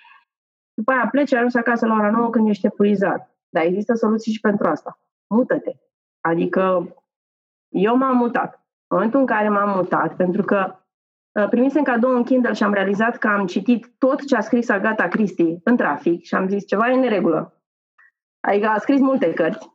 După 0.75 0.92
aia 0.92 1.08
pleci, 1.10 1.34
ajungi 1.34 1.56
acasă 1.56 1.87
la 1.87 1.94
ora 1.94 2.10
9 2.10 2.30
când 2.30 2.48
ești 2.48 2.66
epuizat. 2.66 3.30
Dar 3.48 3.64
există 3.64 3.94
soluții 3.94 4.32
și 4.32 4.40
pentru 4.40 4.68
asta. 4.68 5.00
Mută-te. 5.34 5.72
Adică 6.20 6.94
eu 7.68 7.96
m-am 7.96 8.16
mutat. 8.16 8.54
În 8.54 8.96
momentul 8.96 9.20
în 9.20 9.26
care 9.26 9.48
m-am 9.48 9.76
mutat, 9.76 10.16
pentru 10.16 10.42
că 10.42 10.76
uh, 11.32 11.48
primisem 11.48 11.82
cadou 11.82 12.16
un 12.16 12.22
Kindle 12.22 12.52
și 12.52 12.62
am 12.62 12.72
realizat 12.72 13.16
că 13.16 13.28
am 13.28 13.46
citit 13.46 13.90
tot 13.98 14.26
ce 14.26 14.37
a 14.37 14.40
scris 14.40 14.68
Agata 14.68 15.08
Christie 15.08 15.60
în 15.64 15.76
trafic 15.76 16.25
și 16.25 16.34
am 16.34 16.48
zis 16.48 16.66
ceva 16.66 16.90
e 16.90 16.94
în 16.94 17.00
neregulă. 17.00 17.58
Adică 18.40 18.66
a 18.66 18.78
scris 18.78 19.00
multe 19.00 19.33
cărți. 19.33 19.71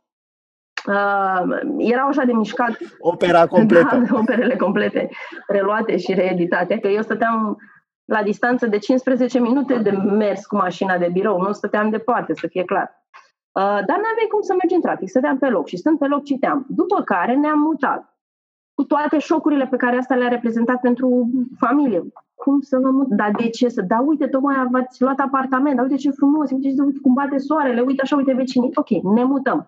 Uh, 0.86 1.42
erau 1.78 2.08
așa 2.08 2.24
de 2.24 2.32
mișcat. 2.32 2.76
Opera 2.98 3.46
completă. 3.46 3.96
Da, 3.96 4.18
operele 4.22 4.56
complete, 4.56 5.08
reluate 5.46 5.96
și 5.96 6.14
reeditate. 6.14 6.78
Că 6.78 6.88
eu 6.88 7.02
stăteam 7.02 7.58
la 8.04 8.22
distanță 8.22 8.66
de 8.66 8.78
15 8.78 9.40
minute 9.40 9.78
de 9.78 9.90
mers 9.90 10.46
cu 10.46 10.56
mașina 10.56 10.98
de 10.98 11.08
birou, 11.12 11.40
nu 11.40 11.52
stăteam 11.52 11.90
departe, 11.90 12.34
să 12.34 12.46
fie 12.46 12.64
clar. 12.64 13.02
Uh, 13.52 13.62
dar 13.62 13.96
nu 13.96 14.10
aveai 14.12 14.28
cum 14.30 14.40
să 14.40 14.52
mergi 14.52 14.74
în 14.74 14.80
trafic, 14.80 15.08
stăteam 15.08 15.38
pe 15.38 15.48
loc 15.48 15.66
și 15.66 15.76
stând 15.76 15.98
pe 15.98 16.06
loc 16.06 16.24
citeam. 16.24 16.66
După 16.68 17.02
care 17.02 17.34
ne-am 17.34 17.58
mutat 17.58 18.14
cu 18.74 18.84
toate 18.84 19.18
șocurile 19.18 19.66
pe 19.66 19.76
care 19.76 19.96
asta 19.96 20.14
le-a 20.14 20.28
reprezentat 20.28 20.80
pentru 20.80 21.28
familie. 21.58 22.02
Cum 22.44 22.60
să 22.60 22.78
vă 22.78 22.90
mut? 22.90 23.08
Dar 23.08 23.30
de 23.30 23.48
ce 23.48 23.68
să? 23.68 23.82
Da, 23.82 24.00
uite, 24.00 24.26
tocmai 24.26 24.56
ați 24.72 25.02
luat 25.02 25.18
apartament, 25.18 25.76
da, 25.76 25.82
uite 25.82 25.96
ce 25.96 26.10
frumos, 26.10 26.50
uite, 26.50 26.82
uite 26.82 26.98
cum 27.02 27.14
bate 27.14 27.38
soarele, 27.38 27.80
uite 27.80 28.02
așa, 28.02 28.16
uite 28.16 28.32
vecinii. 28.32 28.70
Ok, 28.74 28.88
ne 28.88 29.24
mutăm. 29.24 29.66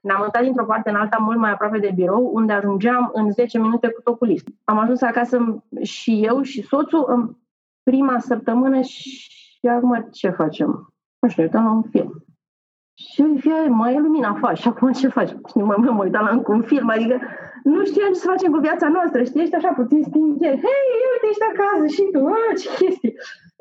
Ne-am 0.00 0.20
mutat 0.22 0.42
dintr-o 0.42 0.64
parte 0.64 0.90
în 0.90 0.96
alta 0.96 1.16
mult 1.20 1.38
mai 1.38 1.50
aproape 1.50 1.78
de 1.78 1.92
birou, 1.94 2.30
unde 2.32 2.52
ajungeam 2.52 3.10
în 3.12 3.30
10 3.30 3.58
minute 3.58 3.88
cu 3.88 4.00
tot 4.00 4.18
cu 4.18 4.24
lift. 4.24 4.48
Am 4.64 4.78
ajuns 4.78 5.02
acasă 5.02 5.64
și 5.82 6.24
eu 6.24 6.42
și 6.42 6.62
soțul 6.62 7.04
în 7.08 7.36
prima 7.82 8.18
săptămână 8.18 8.80
și 8.80 9.68
acum 9.68 10.08
ce 10.12 10.30
facem? 10.30 10.94
Nu 11.18 11.28
știu, 11.28 11.42
uităm 11.42 11.64
la 11.64 11.70
un 11.70 11.82
film. 11.82 12.24
Și 12.98 13.20
eu 13.22 13.36
fie, 13.38 13.68
mai 13.68 13.94
e 13.94 13.98
lumina 13.98 14.28
afară 14.28 14.54
și 14.54 14.68
acum 14.68 14.92
ce 14.92 15.08
faci? 15.08 15.28
Și 15.28 15.56
mă, 15.56 15.74
mă, 15.78 15.90
mă 15.90 16.02
uitam 16.02 16.24
la 16.24 16.52
un 16.54 16.62
film, 16.62 16.88
adică 16.88 17.20
nu 17.62 17.84
știam 17.84 18.12
ce 18.12 18.18
să 18.18 18.26
facem 18.28 18.52
cu 18.52 18.58
viața 18.58 18.88
noastră, 18.88 19.22
știi, 19.22 19.42
ești 19.42 19.54
așa 19.54 19.72
puțin 19.76 20.02
stingeri. 20.02 20.60
Hei, 20.66 20.88
uite, 21.12 21.26
ești 21.30 21.46
acasă 21.52 21.86
și 21.86 22.02
tu, 22.12 22.20
a, 22.26 22.54
ce 22.60 22.84
chestii. 22.84 23.14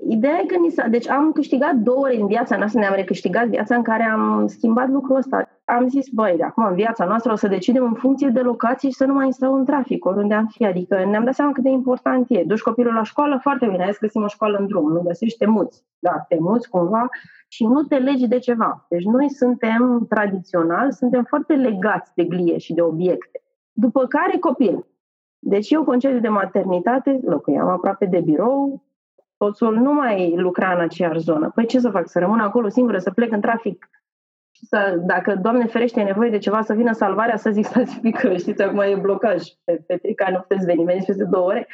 Ideea 0.09 0.39
e 0.39 0.45
că 0.45 0.57
ni 0.57 0.69
s-a, 0.69 0.87
deci 0.87 1.09
am 1.09 1.31
câștigat 1.31 1.73
două 1.73 1.99
ori 1.99 2.19
în 2.21 2.27
viața 2.27 2.57
noastră, 2.57 2.79
ne-am 2.79 2.93
recâștigat 2.95 3.47
viața 3.47 3.75
în 3.75 3.81
care 3.81 4.03
am 4.03 4.47
schimbat 4.47 4.89
lucrul 4.89 5.15
ăsta. 5.15 5.49
Am 5.65 5.87
zis, 5.87 6.07
băi, 6.09 6.33
de 6.37 6.43
acum 6.43 6.65
în 6.65 6.75
viața 6.75 7.05
noastră 7.05 7.31
o 7.31 7.35
să 7.35 7.47
decidem 7.47 7.83
în 7.83 7.93
funcție 7.93 8.27
de 8.27 8.39
locație 8.39 8.89
și 8.89 8.95
să 8.95 9.05
nu 9.05 9.13
mai 9.13 9.31
stau 9.31 9.53
în 9.53 9.65
trafic, 9.65 10.05
oriunde 10.05 10.33
am 10.33 10.47
fi. 10.51 10.65
Adică 10.65 11.05
ne-am 11.09 11.23
dat 11.23 11.33
seama 11.33 11.51
cât 11.51 11.63
de 11.63 11.69
important 11.69 12.25
e. 12.29 12.43
Duci 12.45 12.61
copilul 12.61 12.93
la 12.93 13.03
școală, 13.03 13.39
foarte 13.41 13.65
bine, 13.65 13.83
hai 13.83 13.93
să 13.93 13.99
găsim 14.01 14.23
o 14.23 14.27
școală 14.27 14.57
în 14.57 14.67
drum, 14.67 14.91
nu 14.91 15.01
găsești, 15.01 15.37
te 15.37 15.45
muți. 15.45 15.83
Da, 15.99 16.25
te 16.27 16.37
muți 16.39 16.69
cumva 16.69 17.09
și 17.55 17.65
nu 17.65 17.83
te 17.83 17.97
legi 17.97 18.27
de 18.27 18.39
ceva. 18.39 18.85
Deci 18.89 19.03
noi 19.03 19.29
suntem 19.29 20.05
tradițional, 20.09 20.91
suntem 20.91 21.23
foarte 21.23 21.53
legați 21.53 22.11
de 22.15 22.23
glie 22.23 22.57
și 22.57 22.73
de 22.73 22.81
obiecte. 22.81 23.43
După 23.71 24.05
care 24.05 24.37
copil. 24.37 24.85
Deci 25.39 25.71
eu 25.71 25.83
concediu 25.83 26.19
de 26.19 26.27
maternitate, 26.27 27.19
locuiam 27.23 27.67
aproape 27.67 28.05
de 28.05 28.19
birou, 28.19 28.83
soțul 29.37 29.75
nu 29.75 29.93
mai 29.93 30.33
lucra 30.35 30.73
în 30.73 30.79
aceeași 30.79 31.19
zonă. 31.19 31.51
Păi 31.55 31.65
ce 31.65 31.79
să 31.79 31.89
fac? 31.89 32.09
Să 32.09 32.19
rămân 32.19 32.39
acolo 32.39 32.69
singură, 32.69 32.97
să 32.97 33.11
plec 33.11 33.31
în 33.31 33.41
trafic 33.41 33.89
să, 34.61 34.95
dacă, 35.05 35.35
Doamne 35.35 35.65
ferește, 35.65 35.99
e 35.99 36.03
nevoie 36.03 36.29
de 36.29 36.37
ceva, 36.37 36.61
să 36.61 36.73
vină 36.73 36.91
salvarea, 36.91 37.37
să 37.37 37.49
zic, 37.49 37.65
stați 37.71 37.99
pică, 37.99 38.35
știți, 38.35 38.61
acum 38.61 38.79
e 38.79 38.95
blocaj 38.95 39.43
pe, 39.63 39.83
pe 39.87 39.97
trica, 39.97 40.29
nu 40.29 40.39
puteți 40.39 40.65
veni, 40.65 40.83
veniți 40.83 41.05
peste 41.05 41.23
două 41.23 41.45
ore, 41.45 41.67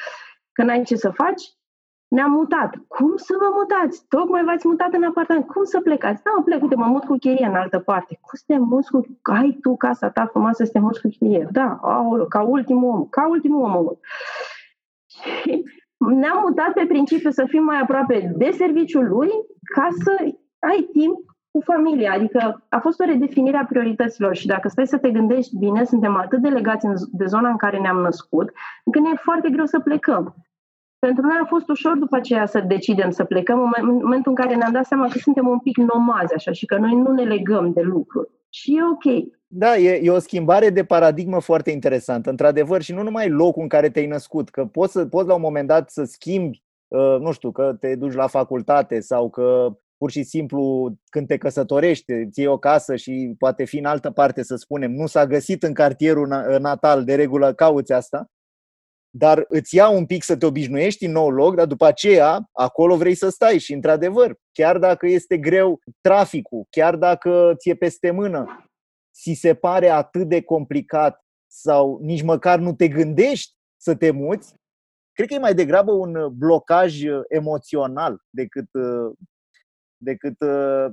că 0.52 0.64
n-ai 0.64 0.84
ce 0.84 0.96
să 0.96 1.10
faci, 1.10 1.44
ne-am 2.16 2.32
mutat. 2.32 2.72
Cum 2.88 3.12
să 3.16 3.34
vă 3.40 3.50
mutați? 3.60 4.06
Tocmai 4.08 4.44
v-ați 4.44 4.68
mutat 4.68 4.94
în 4.94 5.04
apartament. 5.04 5.48
Cum 5.48 5.64
să 5.64 5.82
plecați? 5.82 6.24
Da, 6.24 6.32
mă 6.38 6.44
plec, 6.44 6.62
uite, 6.62 6.76
mă 6.76 6.86
mut 6.86 7.04
cu 7.04 7.16
chirie 7.16 7.46
în 7.46 7.56
altă 7.56 7.80
parte. 7.80 8.20
Cum 8.22 8.34
să 8.34 8.44
te 8.48 8.58
muți 8.58 8.92
cu... 8.92 9.06
Ai 9.22 9.58
tu 9.62 9.76
casa 9.76 10.10
ta 10.10 10.26
frumoasă 10.26 10.64
să 10.64 10.72
te 10.72 10.80
muți 10.80 11.02
cu 11.02 11.08
chirie? 11.08 11.48
Da, 11.52 11.80
aolo, 11.82 12.26
ca 12.26 12.42
ultimul 12.42 12.90
om. 12.90 13.08
Ca 13.10 13.30
ultimul 13.30 13.62
om. 13.62 13.86
Și 15.08 15.64
ne-am 15.98 16.44
mutat 16.48 16.74
pe 16.74 16.86
principiu 16.88 17.30
să 17.30 17.46
fim 17.48 17.64
mai 17.64 17.80
aproape 17.80 18.34
de 18.36 18.52
serviciul 18.52 19.08
lui 19.08 19.30
ca 19.76 19.88
să 20.04 20.12
ai 20.60 20.90
timp 20.92 21.20
cu 21.52 21.62
familia. 21.64 22.14
Adică 22.14 22.66
a 22.70 22.80
fost 22.80 23.00
o 23.00 23.06
redefinire 23.06 23.58
a 23.58 23.66
priorităților 23.66 24.36
și 24.36 24.48
dacă 24.48 24.68
stai 24.68 24.88
să 24.88 24.98
te 24.98 25.12
gândești 25.12 25.58
bine, 25.58 25.84
suntem 25.84 26.16
atât 26.16 26.42
de 26.42 26.50
legați 26.50 26.88
de 27.12 27.26
zona 27.26 27.50
în 27.50 27.58
care 27.58 27.80
ne-am 27.80 27.98
născut, 27.98 28.52
încât 28.86 29.02
ne 29.02 29.10
e 29.14 29.16
foarte 29.16 29.50
greu 29.50 29.66
să 29.66 29.80
plecăm. 29.80 30.36
Pentru 31.06 31.24
noi 31.26 31.38
a 31.42 31.46
fost 31.46 31.70
ușor 31.70 31.98
după 31.98 32.16
aceea 32.16 32.46
să 32.46 32.60
decidem 32.60 33.12
să 33.12 33.24
plecăm, 33.24 33.74
în 33.82 33.94
momentul 33.94 34.32
în 34.32 34.36
care 34.36 34.56
ne-am 34.56 34.72
dat 34.72 34.86
seama 34.86 35.08
că 35.08 35.18
suntem 35.18 35.48
un 35.48 35.60
pic 35.60 35.78
nomazi, 35.78 36.34
așa, 36.34 36.52
și 36.52 36.66
că 36.66 36.78
noi 36.78 36.96
nu 36.96 37.12
ne 37.12 37.24
legăm 37.24 37.74
de 37.74 37.82
lucruri. 37.82 38.30
Și 38.50 38.76
e 38.76 38.80
ok. 38.84 39.28
Da, 39.48 39.78
e, 39.78 40.00
e 40.04 40.10
o 40.10 40.20
schimbare 40.20 40.70
de 40.70 40.84
paradigmă 40.84 41.40
foarte 41.40 41.72
interesantă, 41.72 42.30
într-adevăr, 42.30 42.82
și 42.82 42.94
nu 42.94 43.04
numai 43.04 43.30
locul 43.30 43.62
în 43.62 43.68
care 43.68 43.90
te-ai 43.90 44.06
născut, 44.06 44.50
că 44.50 44.66
poți, 44.66 44.92
să, 44.92 45.06
poți 45.06 45.28
la 45.28 45.34
un 45.34 45.42
moment 45.42 45.68
dat 45.68 45.90
să 45.90 46.04
schimbi, 46.04 46.64
uh, 46.88 47.18
nu 47.20 47.32
știu, 47.32 47.52
că 47.52 47.76
te 47.80 47.96
duci 47.96 48.14
la 48.14 48.28
facultate 48.28 49.00
sau 49.00 49.30
că 49.30 49.78
pur 49.98 50.12
și 50.12 50.24
simplu 50.24 50.92
când 51.10 51.28
te 51.28 51.38
căsătorești, 51.38 52.12
îți 52.12 52.40
iei 52.40 52.48
o 52.48 52.58
casă 52.58 52.96
și 52.96 53.36
poate 53.38 53.64
fi 53.64 53.78
în 53.78 53.86
altă 53.86 54.12
parte, 54.12 54.44
să 54.44 54.56
spunem, 54.56 54.92
nu 54.92 55.06
s-a 55.06 55.26
găsit 55.26 55.64
în 55.64 55.74
cartierul 55.74 56.28
natal, 56.60 57.04
de 57.04 57.16
regulă 57.16 57.54
cauți 57.54 57.94
asta, 57.94 58.30
dar 59.14 59.46
îți 59.48 59.76
ia 59.76 59.90
un 59.90 60.06
pic 60.06 60.24
să 60.24 60.38
te 60.38 60.46
obișnuiești 60.46 61.06
în 61.06 61.12
nou 61.12 61.30
loc, 61.30 61.56
dar 61.56 61.66
după 61.66 61.86
aceea 61.86 62.50
acolo 62.52 62.98
vrei 62.98 63.16
să 63.16 63.30
stai 63.30 63.58
și 63.58 63.74
într-adevăr, 63.74 64.36
chiar 64.52 64.78
dacă 64.78 65.08
este 65.08 65.38
greu 65.38 65.80
traficul, 66.02 66.66
chiar 66.70 66.96
dacă 66.96 67.54
ți-e 67.58 67.76
peste 67.76 68.12
mână, 68.12 68.70
ți 69.14 69.34
se 69.34 69.54
pare 69.54 69.90
atât 69.90 70.28
de 70.28 70.42
complicat 70.42 71.26
sau 71.48 72.00
nici 72.02 72.22
măcar 72.22 72.60
nu 72.60 72.74
te 72.74 72.88
gândești 72.88 73.56
să 73.78 73.96
te 73.96 74.12
muți, 74.12 74.56
cred 75.12 75.28
că 75.28 75.34
e 75.34 75.40
mai 75.40 75.54
degrabă 75.54 75.92
un 75.92 76.38
blocaj 76.38 77.02
emoțional 77.28 78.22
decât, 78.30 78.70
decât 79.98 80.38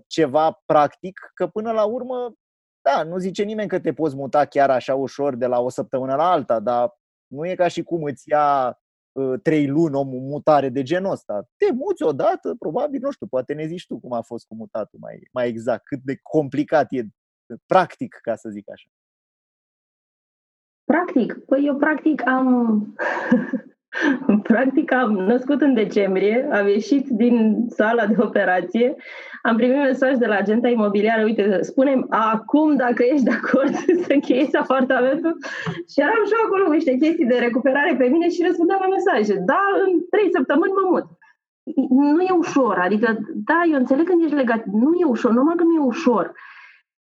ceva 0.07 0.63
practic, 0.65 1.31
că 1.35 1.47
până 1.47 1.73
la 1.73 1.85
urmă, 1.85 2.33
da, 2.81 3.03
nu 3.03 3.19
zice 3.19 3.43
nimeni 3.43 3.69
că 3.69 3.81
te 3.81 3.93
poți 3.93 4.17
muta 4.17 4.45
chiar 4.45 4.71
așa 4.71 4.95
ușor 4.95 5.35
de 5.35 5.47
la 5.47 5.61
o 5.61 5.69
săptămână 5.69 6.15
la 6.15 6.31
alta, 6.31 6.61
dar 6.61 6.98
nu 7.29 7.47
e 7.47 7.55
ca 7.55 7.69
și 7.69 7.83
cum 7.83 8.03
îți 8.03 8.29
ia 8.29 8.79
uh, 9.13 9.41
trei 9.43 9.67
luni 9.67 9.95
o 9.95 10.03
mutare 10.03 10.69
de 10.69 10.83
genul 10.83 11.11
ăsta. 11.11 11.49
Te 11.57 11.73
muți 11.73 12.03
odată, 12.03 12.55
probabil, 12.59 13.01
nu 13.01 13.11
știu, 13.11 13.27
poate 13.27 13.53
ne 13.53 13.67
zici 13.67 13.87
tu 13.87 13.99
cum 13.99 14.13
a 14.13 14.21
fost 14.21 14.47
cu 14.47 14.55
mutatul 14.55 14.99
mai, 15.03 15.29
mai 15.33 15.49
exact, 15.49 15.85
cât 15.85 16.01
de 16.03 16.19
complicat 16.23 16.93
e, 16.93 17.03
practic, 17.67 18.19
ca 18.23 18.37
să 18.37 18.49
zic 18.49 18.71
așa. 18.71 18.89
Practic? 20.85 21.39
Păi 21.47 21.67
eu 21.67 21.77
practic 21.77 22.27
am 22.27 22.47
Practic 24.51 24.93
am 24.93 25.13
născut 25.13 25.61
în 25.61 25.75
decembrie, 25.75 26.49
am 26.53 26.67
ieșit 26.67 27.09
din 27.09 27.67
sala 27.69 28.07
de 28.07 28.17
operație, 28.19 28.97
am 29.43 29.57
primit 29.57 29.77
mesaj 29.77 30.17
de 30.17 30.27
la 30.27 30.37
agenta 30.37 30.69
imobiliară, 30.69 31.23
uite, 31.25 31.59
spunem 31.63 32.07
acum 32.09 32.77
dacă 32.77 33.03
ești 33.03 33.25
de 33.25 33.31
acord 33.31 33.75
să 34.05 34.13
încheiezi 34.13 34.57
apartamentul 34.57 35.37
și 35.91 36.01
eram 36.01 36.25
și 36.27 36.33
acolo 36.45 36.65
cu 36.65 36.73
niște 36.73 36.97
chestii 36.97 37.27
de 37.27 37.39
recuperare 37.39 37.95
pe 37.99 38.07
mine 38.07 38.29
și 38.29 38.45
răspundeam 38.47 38.81
la 38.83 38.95
mesaje. 38.97 39.43
Da, 39.45 39.63
în 39.85 39.91
trei 40.11 40.29
săptămâni 40.33 40.73
mă 40.73 40.89
mut. 40.91 41.07
Nu 42.15 42.23
e 42.23 42.33
ușor, 42.39 42.79
adică, 42.79 43.19
da, 43.35 43.63
eu 43.71 43.79
înțeleg 43.79 44.07
când 44.07 44.23
ești 44.23 44.35
legat, 44.35 44.65
nu 44.65 44.91
e 45.01 45.05
ușor, 45.05 45.33
numai 45.33 45.55
că 45.57 45.65
nu 45.65 45.75
e 45.75 45.93
ușor. 45.95 46.33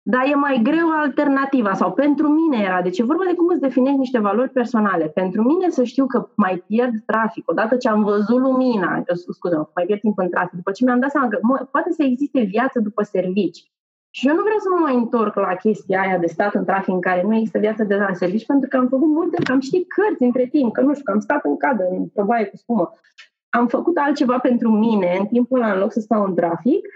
Dar 0.06 0.26
e 0.26 0.34
mai 0.34 0.60
greu 0.62 0.88
alternativa 0.90 1.74
sau 1.74 1.92
pentru 1.92 2.28
mine 2.28 2.64
era. 2.64 2.82
Deci 2.82 2.98
e 2.98 3.10
vorba 3.12 3.24
de 3.24 3.34
cum 3.34 3.48
îți 3.48 3.60
definești 3.60 3.98
niște 3.98 4.18
valori 4.18 4.50
personale. 4.50 5.06
Pentru 5.08 5.42
mine 5.42 5.68
să 5.68 5.84
știu 5.84 6.06
că 6.06 6.28
mai 6.34 6.64
pierd 6.66 6.94
trafic, 7.06 7.50
odată 7.50 7.76
ce 7.76 7.88
am 7.88 8.02
văzut 8.02 8.40
lumina, 8.40 9.02
scuze, 9.32 9.56
mai 9.74 9.84
pierd 9.86 10.00
timp 10.00 10.18
în 10.18 10.30
trafic, 10.30 10.52
după 10.52 10.70
ce 10.70 10.84
mi-am 10.84 11.00
dat 11.00 11.10
seama 11.10 11.28
că 11.28 11.38
mă, 11.42 11.68
poate 11.70 11.90
să 11.92 12.02
existe 12.02 12.40
viață 12.40 12.80
după 12.80 13.02
servici. 13.02 13.72
Și 14.10 14.28
eu 14.28 14.34
nu 14.34 14.42
vreau 14.42 14.58
să 14.58 14.68
mă 14.70 14.78
mai 14.80 14.94
întorc 14.94 15.34
la 15.34 15.54
chestia 15.54 16.00
aia 16.00 16.18
de 16.18 16.26
stat 16.26 16.54
în 16.54 16.64
trafic 16.64 16.94
în 16.94 17.00
care 17.00 17.22
nu 17.22 17.34
există 17.34 17.58
viață 17.58 17.84
de 17.84 17.94
la 17.94 18.12
servici, 18.12 18.46
pentru 18.46 18.68
că 18.68 18.76
am 18.76 18.88
făcut 18.88 19.08
multe, 19.08 19.42
că 19.42 19.52
am 19.52 19.60
citit 19.60 19.92
cărți 19.92 20.22
între 20.22 20.46
timp, 20.46 20.72
că 20.72 20.80
nu 20.80 20.92
știu, 20.92 21.04
că 21.04 21.10
am 21.10 21.20
stat 21.20 21.44
în 21.44 21.56
cadă, 21.56 21.84
în 21.90 22.08
probaie 22.08 22.44
cu 22.44 22.56
spumă. 22.56 22.90
Am 23.48 23.66
făcut 23.66 23.96
altceva 23.96 24.38
pentru 24.38 24.70
mine 24.70 25.16
în 25.18 25.26
timpul 25.26 25.62
ăla, 25.62 25.72
în 25.72 25.78
loc 25.78 25.92
să 25.92 26.00
stau 26.00 26.24
în 26.24 26.34
trafic. 26.34 26.88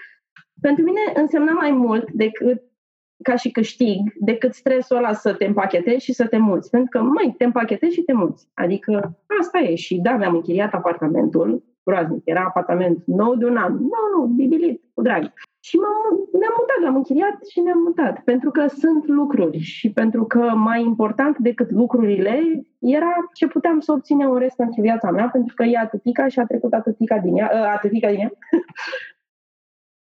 Pentru 0.60 0.84
mine 0.84 1.00
însemna 1.14 1.52
mai 1.52 1.70
mult 1.70 2.10
decât 2.10 2.62
ca 3.22 3.36
și 3.36 3.50
câștig 3.50 4.12
decât 4.20 4.54
stresul 4.54 4.96
ăla 4.96 5.12
să 5.12 5.34
te 5.34 5.44
împachetezi 5.44 6.04
și 6.04 6.12
să 6.12 6.26
te 6.26 6.38
muți. 6.38 6.70
Pentru 6.70 6.88
că, 6.90 7.04
măi, 7.04 7.34
te 7.38 7.44
împachetezi 7.44 7.94
și 7.94 8.02
te 8.02 8.12
muți. 8.12 8.48
Adică 8.54 9.18
asta 9.40 9.58
e. 9.58 9.74
Și 9.74 10.00
da, 10.00 10.16
mi-am 10.16 10.34
închiriat 10.34 10.74
apartamentul, 10.74 11.62
groaznic, 11.84 12.22
era 12.24 12.44
apartament 12.46 13.02
nou 13.06 13.34
de 13.34 13.44
un 13.44 13.56
an. 13.56 13.72
Nu, 13.72 14.02
nu, 14.16 14.26
bibilit, 14.26 14.82
cu 14.94 15.02
drag. 15.02 15.32
Și 15.60 15.78
ne-am 16.32 16.54
mutat, 16.58 16.80
l-am 16.82 16.96
închiriat 16.96 17.46
și 17.50 17.60
ne-am 17.60 17.78
mutat. 17.78 18.20
Pentru 18.20 18.50
că 18.50 18.66
sunt 18.66 19.06
lucruri 19.06 19.58
și 19.58 19.92
pentru 19.92 20.24
că 20.24 20.38
mai 20.38 20.82
important 20.82 21.38
decât 21.38 21.70
lucrurile 21.70 22.40
era 22.78 23.14
ce 23.32 23.46
puteam 23.46 23.80
să 23.80 23.92
obținem 23.92 24.30
în 24.30 24.38
rest 24.38 24.56
pentru 24.56 24.80
viața 24.80 25.10
mea, 25.10 25.28
pentru 25.32 25.54
că 25.54 25.64
e 25.64 25.78
atâtica 25.78 26.28
și 26.28 26.38
a 26.38 26.44
trecut 26.44 26.72
atâtica 26.72 27.18
din 27.18 27.36
ea, 27.36 27.50
ă, 27.54 27.56
atâtica 27.56 28.08
din 28.08 28.18
ea. 28.18 28.32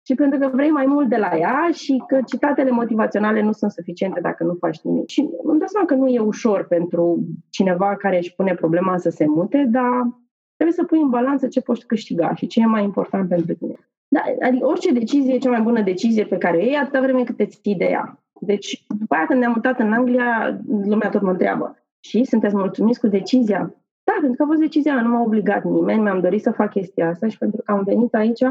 și 0.09 0.15
pentru 0.15 0.39
că 0.39 0.49
vrei 0.53 0.71
mai 0.71 0.87
mult 0.87 1.09
de 1.09 1.17
la 1.17 1.37
ea 1.37 1.69
și 1.73 2.03
că 2.07 2.19
citatele 2.27 2.71
motivaționale 2.71 3.43
nu 3.43 3.53
sunt 3.53 3.71
suficiente 3.71 4.21
dacă 4.21 4.45
nu 4.45 4.55
faci 4.55 4.81
nimic. 4.81 5.09
Și 5.09 5.21
îmi 5.21 5.59
dau 5.59 5.69
seama 5.69 5.87
că 5.87 5.95
nu 5.95 6.09
e 6.09 6.21
ușor 6.21 6.67
pentru 6.67 7.27
cineva 7.51 7.97
care 7.97 8.17
își 8.17 8.35
pune 8.35 8.55
problema 8.55 8.99
să 8.99 9.11
se 9.11 9.27
mute, 9.27 9.67
dar 9.71 10.19
trebuie 10.57 10.77
să 10.77 10.85
pui 10.85 11.01
în 11.01 11.09
balanță 11.09 11.49
ce 11.49 11.61
poți 11.61 11.87
câștiga 11.87 12.35
și 12.35 12.47
ce 12.47 12.61
e 12.61 12.67
mai 12.67 12.85
important 12.85 13.29
pentru 13.29 13.55
tine. 13.55 13.75
Da, 14.09 14.21
adică 14.43 14.67
orice 14.67 14.93
decizie 14.93 15.35
e 15.35 15.39
cea 15.39 15.51
mai 15.51 15.61
bună 15.61 15.83
decizie 15.83 16.25
pe 16.25 16.39
care 16.39 16.57
o 16.57 16.61
iei 16.61 16.77
atâta 16.77 17.01
vreme 17.01 17.25
cât 17.25 17.37
te 17.37 17.47
ții 17.47 17.75
de 17.75 17.85
ea. 17.85 18.23
Deci, 18.41 18.85
după 18.99 19.15
aia 19.15 19.27
când 19.27 19.41
ne-am 19.41 19.53
mutat 19.55 19.79
în 19.79 19.93
Anglia, 19.93 20.61
lumea 20.85 21.09
tot 21.09 21.23
mă 21.23 21.31
întreabă. 21.31 21.77
Și 22.01 22.25
sunteți 22.25 22.57
mulțumiți 22.57 23.01
cu 23.01 23.07
decizia? 23.07 23.75
Da, 24.05 24.13
pentru 24.21 24.37
că 24.37 24.43
a 24.43 24.47
fost 24.47 24.61
decizia, 24.61 25.03
nu 25.03 25.09
m-a 25.09 25.23
obligat 25.23 25.65
nimeni, 25.65 26.03
mi-am 26.03 26.21
dorit 26.21 26.43
să 26.43 26.51
fac 26.51 26.71
chestia 26.71 27.09
asta 27.09 27.29
și 27.29 27.39
pentru 27.39 27.63
că 27.65 27.73
am 27.73 27.83
venit 27.85 28.15
aici 28.15 28.43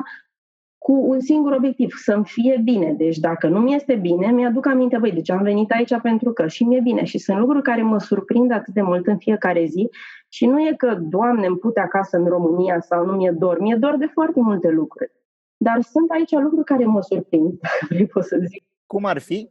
cu 0.78 0.94
un 0.94 1.20
singur 1.20 1.52
obiectiv, 1.52 1.94
să-mi 1.96 2.26
fie 2.26 2.62
bine. 2.64 2.94
Deci 2.94 3.18
dacă 3.18 3.48
nu 3.48 3.60
mi 3.60 3.74
este 3.74 3.96
bine, 3.96 4.32
mi-aduc 4.32 4.66
aminte, 4.66 4.98
băi, 4.98 5.12
deci 5.12 5.30
am 5.30 5.44
venit 5.44 5.72
aici 5.72 6.02
pentru 6.02 6.32
că 6.32 6.48
și 6.48 6.64
mi-e 6.64 6.80
bine. 6.80 7.04
Și 7.04 7.18
sunt 7.18 7.38
lucruri 7.38 7.64
care 7.64 7.82
mă 7.82 8.00
surprind 8.00 8.52
atât 8.52 8.74
de 8.74 8.82
mult 8.82 9.08
în 9.08 9.18
fiecare 9.18 9.66
zi 9.66 9.90
și 10.30 10.46
nu 10.46 10.60
e 10.60 10.74
că, 10.78 10.96
Doamne, 10.96 11.46
îmi 11.46 11.58
pute 11.58 11.80
acasă 11.80 12.18
în 12.18 12.26
România 12.26 12.80
sau 12.80 13.06
nu 13.06 13.14
mi-e 13.14 13.32
dor. 13.32 13.60
Mi-e 13.60 13.76
dor 13.76 13.98
de 13.98 14.06
foarte 14.06 14.40
multe 14.40 14.70
lucruri. 14.70 15.12
Dar 15.58 15.82
sunt 15.82 16.12
aici 16.12 16.32
lucruri 16.32 16.66
care 16.66 16.86
mă 16.86 17.02
surprind, 17.02 17.60
dacă 17.62 17.86
vrei 17.90 18.08
pot 18.08 18.24
să 18.24 18.38
zic. 18.48 18.64
Cum 18.86 19.06
ar 19.06 19.20
fi? 19.20 19.50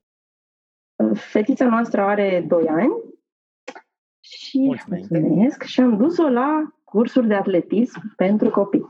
Fetița 1.14 1.68
noastră 1.68 2.00
are 2.00 2.44
2 2.48 2.68
ani 2.68 2.92
și 4.20 4.58
mulțumesc 4.58 5.62
și 5.62 5.80
am 5.80 5.96
dus-o 5.96 6.28
la 6.28 6.74
cursuri 6.84 7.26
de 7.26 7.34
atletism 7.34 8.14
pentru 8.16 8.50
copii. 8.50 8.86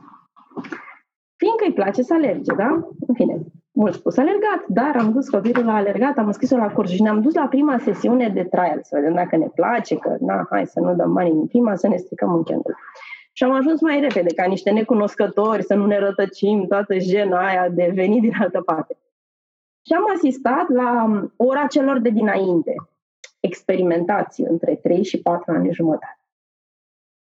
Fiindcă 1.37 1.65
îi 1.65 1.73
place 1.73 2.01
să 2.01 2.13
alerge, 2.13 2.53
da? 2.53 2.87
În 3.07 3.13
fine, 3.13 3.37
mult 3.71 3.93
spus 3.93 4.17
alergat, 4.17 4.65
dar 4.67 4.95
am 4.97 5.11
dus 5.11 5.29
copilul 5.29 5.65
la 5.65 5.75
alergat, 5.75 6.17
am 6.17 6.25
înscris-o 6.27 6.57
la 6.57 6.71
curs 6.71 6.91
și 6.91 7.01
ne-am 7.01 7.21
dus 7.21 7.33
la 7.33 7.47
prima 7.47 7.77
sesiune 7.77 8.29
de 8.29 8.43
trial, 8.43 8.79
să 8.81 8.95
vedem 8.95 9.13
dacă 9.13 9.37
ne 9.37 9.47
place, 9.55 9.95
că 9.95 10.15
na, 10.19 10.47
hai 10.49 10.65
să 10.65 10.79
nu 10.79 10.95
dăm 10.95 11.13
bani 11.13 11.29
în 11.29 11.47
prima, 11.47 11.75
să 11.75 11.87
ne 11.87 11.95
stricăm 11.97 12.33
în 12.33 12.43
candle. 12.43 12.75
Și 13.31 13.43
am 13.43 13.51
ajuns 13.51 13.81
mai 13.81 13.99
repede, 13.99 14.33
ca 14.33 14.45
niște 14.45 14.71
necunoscători, 14.71 15.63
să 15.63 15.75
nu 15.75 15.85
ne 15.85 15.99
rătăcim 15.99 16.65
toată 16.67 16.97
jena 16.97 17.47
aia 17.47 17.69
de 17.69 17.91
venit 17.93 18.21
din 18.21 18.33
altă 18.39 18.61
parte. 18.61 18.97
Și 19.85 19.93
am 19.93 20.03
asistat 20.15 20.69
la 20.69 21.21
ora 21.35 21.65
celor 21.67 21.99
de 21.99 22.09
dinainte, 22.09 22.75
experimentații 23.39 24.45
între 24.49 24.75
3 24.75 25.03
și 25.03 25.21
4 25.21 25.51
ani 25.51 25.73
jumătate. 25.73 26.16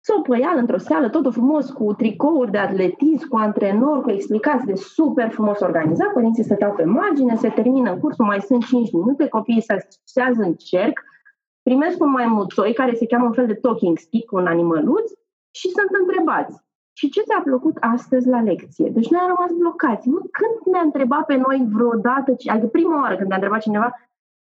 S-o 0.05 0.22
păial 0.22 0.57
într-o 0.57 0.77
sală, 0.77 1.10
totul 1.10 1.31
frumos, 1.31 1.69
cu 1.69 1.93
tricouri 1.93 2.51
de 2.51 2.57
atletism, 2.57 3.27
cu 3.27 3.38
antrenori, 3.38 4.01
cu 4.01 4.12
explicații 4.12 4.67
de 4.67 4.75
super 4.75 5.29
frumos 5.29 5.60
organizat. 5.60 6.13
Părinții 6.13 6.43
stăteau 6.43 6.74
pe 6.74 6.83
margine, 6.83 7.36
se 7.36 7.50
termină 7.50 7.98
cursul, 7.98 8.25
mai 8.25 8.41
sunt 8.41 8.65
5 8.65 8.91
minute, 8.91 9.27
copiii 9.27 9.62
se 9.62 9.74
așează 9.74 10.41
în 10.41 10.53
cerc, 10.53 11.00
primesc 11.62 12.01
un 12.01 12.10
maimuțoi 12.10 12.74
care 12.74 12.93
se 12.93 13.05
cheamă 13.05 13.25
un 13.25 13.33
fel 13.33 13.48
de 13.48 13.53
talking 13.53 13.98
stick, 13.98 14.31
un 14.31 14.48
animăluț, 14.48 15.12
și 15.51 15.67
sunt 15.69 15.89
întrebați. 16.01 16.63
Și 16.93 17.10
ce 17.10 17.22
ți-a 17.22 17.41
plăcut 17.43 17.77
astăzi 17.80 18.27
la 18.27 18.41
lecție? 18.41 18.89
Deci 18.89 19.10
noi 19.10 19.21
am 19.21 19.27
rămas 19.36 19.51
blocați. 19.58 20.10
Nu, 20.10 20.17
când 20.17 20.73
ne-a 20.73 20.82
întrebat 20.82 21.25
pe 21.25 21.36
noi 21.36 21.67
vreodată, 21.71 22.36
adică 22.45 22.67
prima 22.67 23.01
oară 23.01 23.15
când 23.15 23.27
ne-a 23.27 23.36
întrebat 23.36 23.62
cineva, 23.62 23.89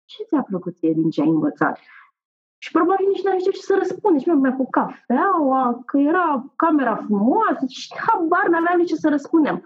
ce 0.04 0.22
ți-a 0.22 0.42
plăcut 0.42 0.76
ție 0.76 0.92
din 0.92 1.10
ce 1.10 1.20
ai 1.20 1.28
învățat? 1.28 1.78
Și 2.62 2.70
probabil 2.70 3.06
nici 3.08 3.22
n-am 3.22 3.38
știut 3.38 3.54
ce 3.54 3.60
să 3.60 3.74
răspund. 3.78 4.16
Deci 4.16 4.26
mi-a 4.26 4.50
făcut 4.50 4.70
cafeaua, 4.70 5.82
că 5.86 5.98
era 5.98 6.52
camera 6.56 6.96
frumoasă 6.96 7.64
și 7.68 7.94
habar 8.06 8.46
n-aveam 8.48 8.78
nici 8.78 8.88
ce 8.88 8.94
să 8.94 9.08
răspundem. 9.08 9.56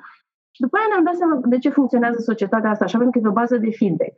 Și 0.55 0.61
după 0.61 0.77
aia 0.77 0.87
ne-am 0.89 1.05
dat 1.05 1.15
seama 1.15 1.41
de 1.45 1.59
ce 1.59 1.69
funcționează 1.69 2.19
societatea 2.21 2.71
asta, 2.71 2.85
așa 2.85 2.99
pentru 2.99 3.21
că 3.21 3.27
e 3.27 3.29
pe 3.29 3.39
bază 3.41 3.57
de 3.57 3.71
feedback. 3.71 4.15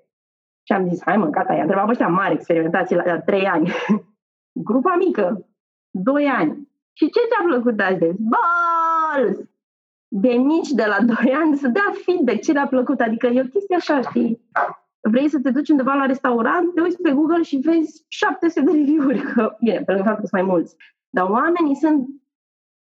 Și 0.67 0.73
am 0.73 0.89
zis, 0.89 1.03
hai 1.03 1.17
mă, 1.17 1.27
gata, 1.27 1.53
i-a 1.53 1.61
întrebat 1.61 1.89
ăștia 1.89 2.09
mari 2.09 2.35
experimentații 2.35 2.97
la, 2.97 3.05
la 3.05 3.21
3 3.21 3.47
ani. 3.47 3.73
Grupa 4.69 4.95
mică, 4.99 5.49
2 5.91 6.27
ani. 6.27 6.69
Și 6.93 7.11
ce 7.11 7.21
ți-a 7.29 7.45
plăcut 7.47 7.81
astăzi? 7.81 8.17
Balls! 8.33 9.39
De 10.09 10.33
mici, 10.33 10.71
de 10.71 10.85
la 10.85 10.99
2 11.23 11.33
ani, 11.33 11.57
să 11.57 11.69
dea 11.69 11.93
feedback 12.05 12.41
ce 12.41 12.53
le-a 12.53 12.67
plăcut. 12.67 13.01
Adică 13.01 13.27
e 13.27 13.41
o 13.41 13.49
chestie 13.53 13.77
așa, 13.77 14.01
știi? 14.01 14.41
Vrei 15.11 15.29
să 15.29 15.39
te 15.41 15.51
duci 15.51 15.69
undeva 15.69 15.95
la 15.95 16.07
restaurant, 16.07 16.75
te 16.75 16.81
uiți 16.81 17.03
pe 17.03 17.11
Google 17.11 17.43
și 17.43 17.57
vezi 17.57 18.05
700 18.09 18.61
de 18.61 18.71
review-uri. 18.71 19.21
Că, 19.21 19.57
bine, 19.61 19.83
pe 19.87 19.93
lângă 19.93 20.07
faptul 20.09 20.23
că 20.23 20.27
sunt 20.27 20.43
mai 20.43 20.51
mulți. 20.51 20.77
Dar 21.11 21.29
oamenii 21.29 21.75
sunt 21.75 22.09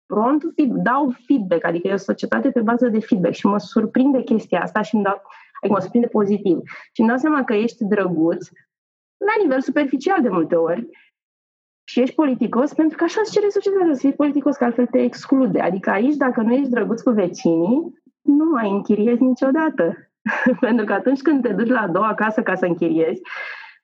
pront, 0.05 0.43
dau 0.83 1.13
feedback, 1.25 1.65
adică 1.65 1.87
e 1.87 1.93
o 1.93 1.97
societate 1.97 2.51
pe 2.51 2.61
bază 2.61 2.87
de 2.87 2.99
feedback 2.99 3.33
și 3.33 3.45
mă 3.45 3.57
surprinde 3.57 4.23
chestia 4.23 4.61
asta 4.61 4.81
și 4.81 4.95
îmi 4.95 5.03
dau, 5.03 5.21
adică 5.61 5.73
mă 5.73 5.79
surprinde 5.79 6.07
pozitiv. 6.07 6.57
Și 6.91 6.99
îmi 6.99 7.09
dau 7.09 7.17
seama 7.17 7.43
că 7.43 7.53
ești 7.53 7.85
drăguț 7.85 8.49
la 9.17 9.41
nivel 9.41 9.61
superficial 9.61 10.21
de 10.21 10.29
multe 10.29 10.55
ori 10.55 10.89
și 11.83 11.99
ești 11.99 12.15
politicos 12.15 12.73
pentru 12.73 12.97
că 12.97 13.03
așa 13.03 13.21
îți 13.23 13.31
cere 13.31 13.49
societatea 13.49 13.93
să 13.93 13.99
fii 13.99 14.13
politicos, 14.13 14.55
că 14.55 14.63
altfel 14.63 14.85
te 14.85 15.01
exclude. 15.01 15.59
Adică 15.59 15.89
aici, 15.89 16.15
dacă 16.15 16.41
nu 16.41 16.53
ești 16.53 16.69
drăguț 16.69 17.01
cu 17.01 17.09
vecinii, 17.09 18.01
nu 18.21 18.45
mai 18.45 18.69
închiriezi 18.69 19.21
niciodată. 19.21 20.10
pentru 20.65 20.85
că 20.85 20.93
atunci 20.93 21.21
când 21.21 21.41
te 21.41 21.53
duci 21.53 21.69
la 21.69 21.81
a 21.81 21.87
doua 21.87 22.13
casă 22.13 22.41
ca 22.41 22.55
să 22.55 22.65
închiriezi, 22.65 23.21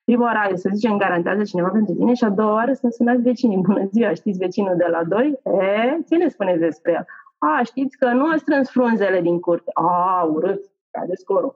prima 0.03 0.23
oară, 0.23 0.55
să 0.55 0.69
zicem, 0.73 0.97
garantează 0.97 1.43
cineva 1.43 1.69
pentru 1.69 1.93
tine 1.93 2.13
și 2.13 2.23
a 2.23 2.29
doua 2.29 2.53
oară 2.53 2.73
să 2.73 2.87
sunați 2.89 3.21
vecinii. 3.21 3.57
Bună 3.67 3.87
ziua, 3.91 4.13
știți 4.13 4.37
vecinul 4.37 4.75
de 4.77 4.87
la 4.89 5.03
doi? 5.03 5.39
E, 5.43 5.97
ce 6.09 6.15
ne 6.15 6.27
spuneți 6.27 6.59
despre 6.59 6.91
el? 6.91 7.05
A, 7.37 7.61
știți 7.63 7.97
că 7.97 8.07
nu 8.07 8.25
a 8.25 8.35
strâns 8.37 8.69
frunzele 8.69 9.21
din 9.21 9.39
curte. 9.39 9.71
A, 9.73 10.23
urât, 10.33 10.61
cade 10.91 11.15
scorul. 11.15 11.55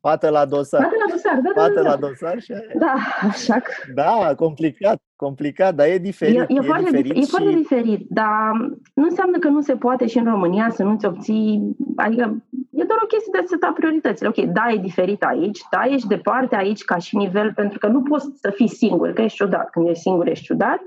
Pată 0.00 0.28
la 0.28 0.44
dosar. 0.44 0.82
Pată 0.82 0.96
la 1.06 1.12
dosar, 1.12 1.34
da, 1.34 1.50
da 1.54 1.60
Pată 1.60 1.74
da, 1.74 1.82
da. 1.82 1.88
la 1.88 1.96
dosar 1.96 2.40
și 2.40 2.52
aia. 2.52 2.62
Da, 2.78 2.94
așa 3.28 3.54
că... 3.54 3.72
Da, 3.94 4.34
complicat, 4.36 5.02
complicat, 5.16 5.74
dar 5.74 5.86
e 5.86 5.98
diferit. 5.98 6.40
E, 6.40 6.44
e, 6.48 6.56
e 6.56 6.60
foarte, 6.60 6.90
diferit 6.90 7.16
e 7.16 7.20
și... 7.20 7.28
foarte 7.28 7.50
diferit, 7.50 8.06
dar 8.08 8.52
nu 8.94 9.04
înseamnă 9.04 9.38
că 9.38 9.48
nu 9.48 9.60
se 9.60 9.76
poate 9.76 10.06
și 10.06 10.18
în 10.18 10.24
România 10.24 10.70
să 10.70 10.82
nu-ți 10.82 11.06
obții... 11.06 11.76
Adică 11.96 12.42
e 12.80 12.84
doar 12.84 13.00
o 13.02 13.06
chestie 13.06 13.32
de 13.32 13.38
a 13.38 13.42
seta 13.46 13.72
prioritățile. 13.72 14.28
Ok, 14.28 14.36
da, 14.36 14.70
e 14.70 14.76
diferit 14.76 15.22
aici, 15.22 15.60
da, 15.70 15.84
ești 15.84 16.06
departe 16.06 16.56
aici 16.56 16.84
ca 16.84 16.96
și 16.96 17.16
nivel, 17.16 17.52
pentru 17.54 17.78
că 17.78 17.86
nu 17.86 18.02
poți 18.02 18.28
să 18.34 18.50
fii 18.50 18.68
singur, 18.68 19.12
că 19.12 19.22
ești 19.22 19.36
ciudat. 19.36 19.70
Când 19.70 19.88
ești 19.88 20.02
singur, 20.02 20.26
ești 20.26 20.44
ciudat. 20.44 20.80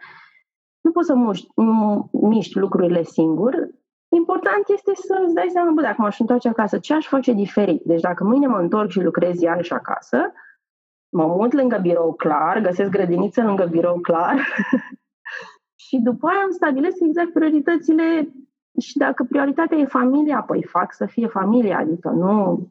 Nu 0.82 0.92
poți 0.92 1.08
să 1.08 1.16
muști, 1.16 1.48
miști 2.12 2.58
lucrurile 2.58 3.04
singur, 3.04 3.70
Important 4.14 4.68
este 4.68 4.92
să 4.96 5.24
îți 5.26 5.34
dai 5.34 5.48
seama, 5.52 5.72
bă, 5.72 5.82
dacă 5.82 6.02
m-aș 6.02 6.20
întoarce 6.20 6.48
acasă, 6.48 6.78
ce 6.78 6.94
aș 6.94 7.08
face 7.08 7.34
diferit? 7.34 7.82
Deci 7.84 8.02
dacă 8.02 8.24
mâine 8.24 8.48
mă 8.48 8.58
întorc 8.58 8.90
și 8.90 9.02
lucrez 9.02 9.42
iarăși 9.42 9.74
acasă, 9.74 10.32
mă 11.10 11.26
mut 11.26 11.54
lângă 11.54 11.78
birou 11.78 12.14
clar, 12.14 12.60
găsesc 12.60 12.90
grădiniță 12.90 13.42
lângă 13.42 13.66
birou 13.66 14.00
clar 14.00 14.36
și 15.86 15.98
după 15.98 16.28
aia 16.28 16.44
îmi 16.44 16.54
stabilesc 16.54 16.98
exact 17.02 17.34
prioritățile 17.34 18.34
și 18.80 18.98
dacă 18.98 19.24
prioritatea 19.24 19.78
e 19.78 19.86
familia, 19.86 20.42
păi 20.42 20.64
fac 20.64 20.94
să 20.94 21.06
fie 21.06 21.28
familia, 21.28 21.78
adică 21.78 22.10
nu... 22.10 22.68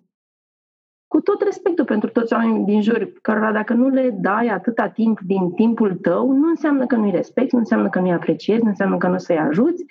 Cu 1.06 1.20
tot 1.20 1.42
respectul 1.42 1.84
pentru 1.84 2.10
toți 2.10 2.32
oamenii 2.32 2.64
din 2.64 2.82
jur, 2.82 3.12
cărora 3.22 3.52
dacă 3.52 3.74
nu 3.74 3.88
le 3.88 4.10
dai 4.10 4.46
atâta 4.46 4.88
timp 4.88 5.20
din 5.20 5.50
timpul 5.50 5.96
tău, 5.96 6.30
nu 6.32 6.48
înseamnă 6.48 6.86
că 6.86 6.96
nu-i 6.96 7.10
respecti, 7.10 7.54
nu 7.54 7.60
înseamnă 7.60 7.88
că 7.88 8.00
nu-i 8.00 8.12
apreciezi, 8.12 8.62
nu 8.62 8.68
înseamnă 8.68 8.96
că 8.96 9.08
nu 9.08 9.18
să-i 9.18 9.38
ajuți, 9.38 9.84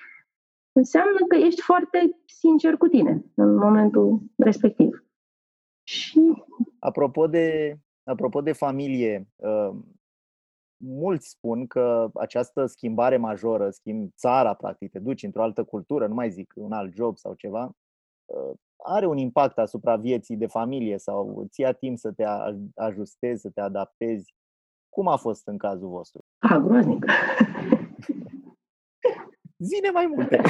înseamnă 0.72 1.20
că 1.28 1.36
ești 1.36 1.62
foarte 1.62 2.20
sincer 2.26 2.78
cu 2.78 2.88
tine 2.88 3.24
în 3.34 3.56
momentul 3.56 4.20
respectiv. 4.36 5.04
Și... 5.84 6.44
Apropo 6.80 7.28
de, 7.28 7.78
apropo 8.04 8.42
de 8.42 8.52
familie, 8.52 9.28
uh, 9.36 9.76
mulți 10.84 11.30
spun 11.30 11.68
că 11.68 12.10
această 12.14 12.66
schimbare 12.66 13.18
majoră, 13.18 13.70
schimb 13.70 14.12
țara, 14.16 14.54
practic, 14.54 14.92
te 14.92 15.00
duci 15.00 15.24
într-o 15.24 15.44
altă 15.44 15.64
cultură, 15.64 16.08
nu 16.08 16.14
mai 16.14 16.30
zic 16.30 16.54
un 16.56 16.72
alt 16.72 16.94
job 16.94 17.18
sau 17.18 17.34
ceva, 17.34 17.72
uh, 18.26 18.52
are 18.84 19.06
un 19.06 19.18
impact 19.18 19.58
asupra 19.58 19.96
vieții 19.96 20.38
de 20.38 20.48
familie 20.48 20.98
sau 20.98 21.46
ți 21.50 21.62
ia 21.62 21.72
timp 21.72 21.98
să 21.98 22.12
te 22.12 22.24
ajustezi, 22.76 23.42
să 23.42 23.50
te 23.50 23.62
adaptezi. 23.62 24.34
Cum 24.90 25.08
a 25.08 25.16
fost 25.16 25.48
în 25.48 25.58
cazul 25.58 25.90
vostru? 25.90 26.26
A, 26.38 26.58
groaznic. 26.58 27.06
Zine 29.70 29.90
mai 29.90 30.06
multe! 30.06 30.42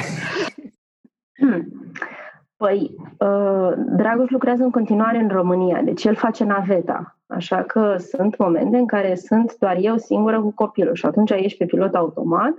Hmm. 2.60 2.66
Păi, 2.66 2.94
uh, 3.28 3.72
Dragoș 3.76 4.30
lucrează 4.30 4.62
în 4.62 4.70
continuare 4.70 5.18
în 5.18 5.28
România, 5.28 5.82
deci 5.82 6.04
el 6.04 6.14
face 6.14 6.44
naveta. 6.44 7.18
Așa 7.26 7.62
că 7.62 7.96
sunt 7.96 8.36
momente 8.36 8.76
în 8.76 8.86
care 8.86 9.14
sunt 9.14 9.56
doar 9.58 9.76
eu 9.80 9.96
singură 9.96 10.40
cu 10.40 10.50
copilul 10.50 10.94
și 10.94 11.06
atunci 11.06 11.30
ești 11.30 11.58
pe 11.58 11.66
pilot 11.66 11.94
automat 11.94 12.54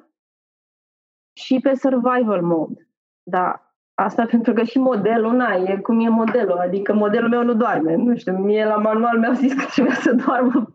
și 1.34 1.60
pe 1.60 1.76
survival 1.76 2.42
mode. 2.42 2.88
Da, 3.24 3.74
asta 3.94 4.26
pentru 4.32 4.54
că 4.54 4.64
și 4.64 4.78
modelul, 4.78 5.34
na, 5.34 5.54
e 5.56 5.78
cum 5.78 6.00
e 6.00 6.10
modelul, 6.10 6.58
adică 6.58 6.94
modelul 6.94 7.30
meu 7.30 7.44
nu 7.44 7.54
doarme. 7.54 7.96
Nu 7.96 8.18
știu, 8.18 8.38
mie 8.38 8.66
la 8.66 8.76
manual 8.76 9.20
mi-au 9.20 9.34
zis 9.34 9.54
că 9.54 9.66
trebuie 9.72 9.96
să 9.96 10.14
doarmă 10.26 10.74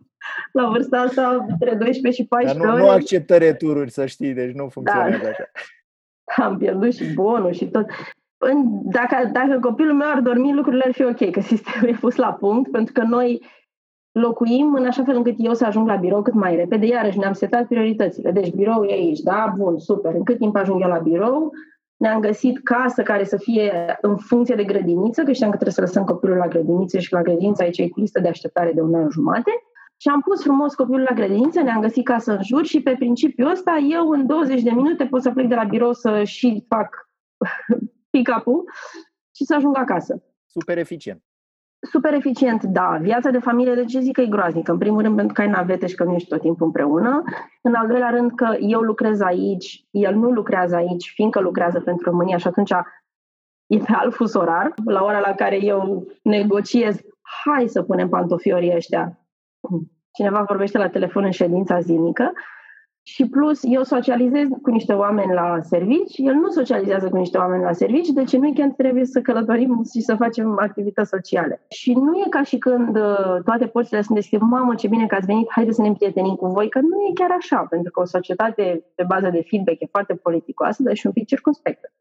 la 0.53 0.69
vârsta 0.69 1.01
asta 1.01 1.47
între 1.49 1.75
12 1.75 2.23
și 2.23 2.29
14 2.29 2.67
Dar 2.67 2.77
nu, 2.77 2.85
nu 2.85 2.91
acceptă 2.91 3.37
retururi, 3.37 3.91
să 3.91 4.07
știi, 4.07 4.35
deci 4.35 4.55
nu 4.55 4.69
funcționează 4.69 5.23
da. 5.23 5.29
așa. 5.29 5.51
Am 6.49 6.59
pierdut 6.59 6.95
și 6.95 7.13
bonul 7.13 7.53
și 7.53 7.67
tot. 7.67 7.87
Dacă, 8.83 9.31
dacă 9.33 9.59
copilul 9.61 9.95
meu 9.95 10.09
ar 10.11 10.21
dormi, 10.21 10.55
lucrurile 10.55 10.85
ar 10.87 10.93
fi 10.93 11.03
ok, 11.03 11.31
că 11.31 11.41
sistemul 11.41 11.89
e 11.95 11.99
pus 12.01 12.17
la 12.17 12.33
punct, 12.33 12.71
pentru 12.71 12.93
că 12.93 13.03
noi 13.03 13.43
locuim 14.13 14.75
în 14.75 14.87
așa 14.87 15.05
fel 15.05 15.17
încât 15.17 15.35
eu 15.39 15.55
să 15.55 15.65
ajung 15.65 15.87
la 15.89 15.97
birou 15.97 16.23
cât 16.23 16.35
mai 16.35 16.57
repede. 16.57 16.87
Iarăși 16.87 17.19
ne-am 17.19 17.33
setat 17.33 17.67
prioritățile. 17.67 18.31
Deci 18.31 18.55
birou 18.55 18.85
e 18.85 18.93
aici, 18.93 19.21
da? 19.21 19.53
Bun, 19.57 19.79
super. 19.79 20.15
În 20.15 20.25
cât 20.25 20.39
timp 20.39 20.57
ajung 20.57 20.83
eu 20.83 20.89
la 20.89 20.99
birou? 20.99 21.53
Ne-am 21.97 22.21
găsit 22.21 22.59
casă 22.63 23.03
care 23.03 23.25
să 23.25 23.37
fie 23.37 23.99
în 24.01 24.17
funcție 24.17 24.55
de 24.55 24.65
grădiniță, 24.65 25.23
că 25.23 25.33
știam 25.33 25.51
că 25.51 25.57
trebuie 25.57 25.75
să 25.75 25.81
lăsăm 25.81 26.05
copilul 26.05 26.37
la 26.37 26.49
grădiniță 26.49 26.99
și 26.99 27.13
la 27.13 27.23
grădiniță 27.23 27.63
aici 27.63 27.79
e 27.79 27.89
cu 27.89 28.01
listă 28.01 28.21
de 28.21 28.29
așteptare 28.29 28.73
de 28.73 28.81
un 28.81 28.95
an 28.95 29.11
jumate. 29.11 29.51
Și 29.97 30.09
am 30.09 30.21
pus 30.21 30.43
frumos 30.43 30.75
copilul 30.75 31.07
la 31.09 31.15
grădiniță, 31.15 31.61
ne-am 31.61 31.81
găsit 31.81 32.05
casă 32.05 32.33
în 32.33 32.43
jur 32.43 32.65
și 32.65 32.83
pe 32.83 32.95
principiul 32.99 33.51
ăsta 33.51 33.77
eu 33.91 34.09
în 34.09 34.27
20 34.27 34.63
de 34.63 34.71
minute 34.71 35.05
pot 35.05 35.23
să 35.23 35.31
plec 35.31 35.49
de 35.49 35.55
la 35.55 35.65
birou 35.65 35.93
să 35.93 36.25
și 36.25 36.65
fac 36.69 36.89
pick-up-ul 38.17 38.65
și 39.35 39.45
să 39.45 39.55
ajung 39.55 39.77
acasă. 39.77 40.23
Super 40.47 40.79
eficient. 40.79 41.23
Super 41.91 42.13
eficient, 42.13 42.63
da. 42.63 42.99
Viața 43.01 43.31
de 43.31 43.39
familie, 43.39 43.75
de 43.75 43.85
ce 43.85 44.01
zic 44.01 44.13
că 44.13 44.21
e 44.21 44.27
groaznică? 44.27 44.73
În 44.73 44.79
primul 44.79 45.03
rând 45.03 45.17
pentru 45.17 45.35
că 45.35 45.41
ai 45.41 45.49
navete 45.49 45.87
și 45.87 45.95
că 45.95 46.05
nu 46.05 46.15
ești 46.15 46.29
tot 46.29 46.41
timpul 46.41 46.67
împreună. 46.67 47.23
În 47.63 47.75
al 47.75 47.87
doilea 47.87 48.11
rând 48.11 48.35
că 48.35 48.57
eu 48.61 48.81
lucrez 48.81 49.21
aici, 49.21 49.87
el 49.91 50.15
nu 50.15 50.31
lucrează 50.31 50.75
aici, 50.77 51.13
fiindcă 51.15 51.41
lucrează 51.41 51.81
pentru 51.81 52.11
România 52.11 52.37
și 52.37 52.47
atunci 52.47 52.71
e 53.67 53.79
pe 53.79 53.93
alt 53.93 54.15
fus 54.15 54.35
orar. 54.35 54.75
La 54.85 55.03
ora 55.03 55.19
la 55.19 55.35
care 55.35 55.65
eu 55.65 56.07
negociez, 56.23 57.01
hai 57.45 57.69
să 57.69 57.83
punem 57.83 58.09
pantofiorii 58.09 58.75
ăștia. 58.75 59.19
Cineva 60.13 60.43
vorbește 60.43 60.79
la 60.79 60.89
telefon 60.89 61.25
în 61.25 61.31
ședința 61.31 61.81
zilnică 61.81 62.33
și 63.09 63.29
plus, 63.29 63.61
eu 63.63 63.83
socializez 63.83 64.49
cu 64.63 64.71
niște 64.71 64.93
oameni 64.93 65.33
la 65.33 65.59
servici, 65.63 66.17
el 66.17 66.35
nu 66.35 66.49
socializează 66.49 67.09
cu 67.09 67.17
niște 67.17 67.39
oameni 67.39 67.63
la 67.63 67.73
servici, 67.73 68.09
deci 68.09 68.33
în 68.33 68.43
weekend 68.43 68.77
trebuie 68.77 69.05
să 69.05 69.21
călătorim 69.21 69.83
și 69.93 70.01
să 70.01 70.15
facem 70.15 70.59
activități 70.59 71.09
sociale. 71.09 71.61
Și 71.69 71.93
nu 71.93 72.19
e 72.19 72.29
ca 72.31 72.43
și 72.43 72.59
când 72.59 72.97
uh, 72.97 73.43
toate 73.45 73.67
porțile 73.67 74.03
sunt 74.03 74.17
deschise, 74.17 74.45
mamă, 74.45 74.75
ce 74.75 74.89
bine 74.89 75.07
că 75.07 75.15
ați 75.15 75.27
venit, 75.27 75.47
haideți 75.51 75.77
să 75.77 75.83
ne 75.83 75.89
împrietenim 75.89 76.35
cu 76.35 76.47
voi, 76.47 76.69
că 76.69 76.81
nu 76.81 76.97
e 77.09 77.13
chiar 77.15 77.31
așa, 77.31 77.67
pentru 77.71 77.91
că 77.91 78.01
o 78.01 78.05
societate 78.05 78.85
pe 78.95 79.05
bază 79.07 79.29
de 79.33 79.45
feedback 79.49 79.81
e 79.81 79.87
foarte 79.91 80.15
politicoasă, 80.15 80.83
dar 80.83 80.95
și 80.95 81.07
un 81.07 81.13
pic 81.13 81.27
circunspectă. 81.27 81.93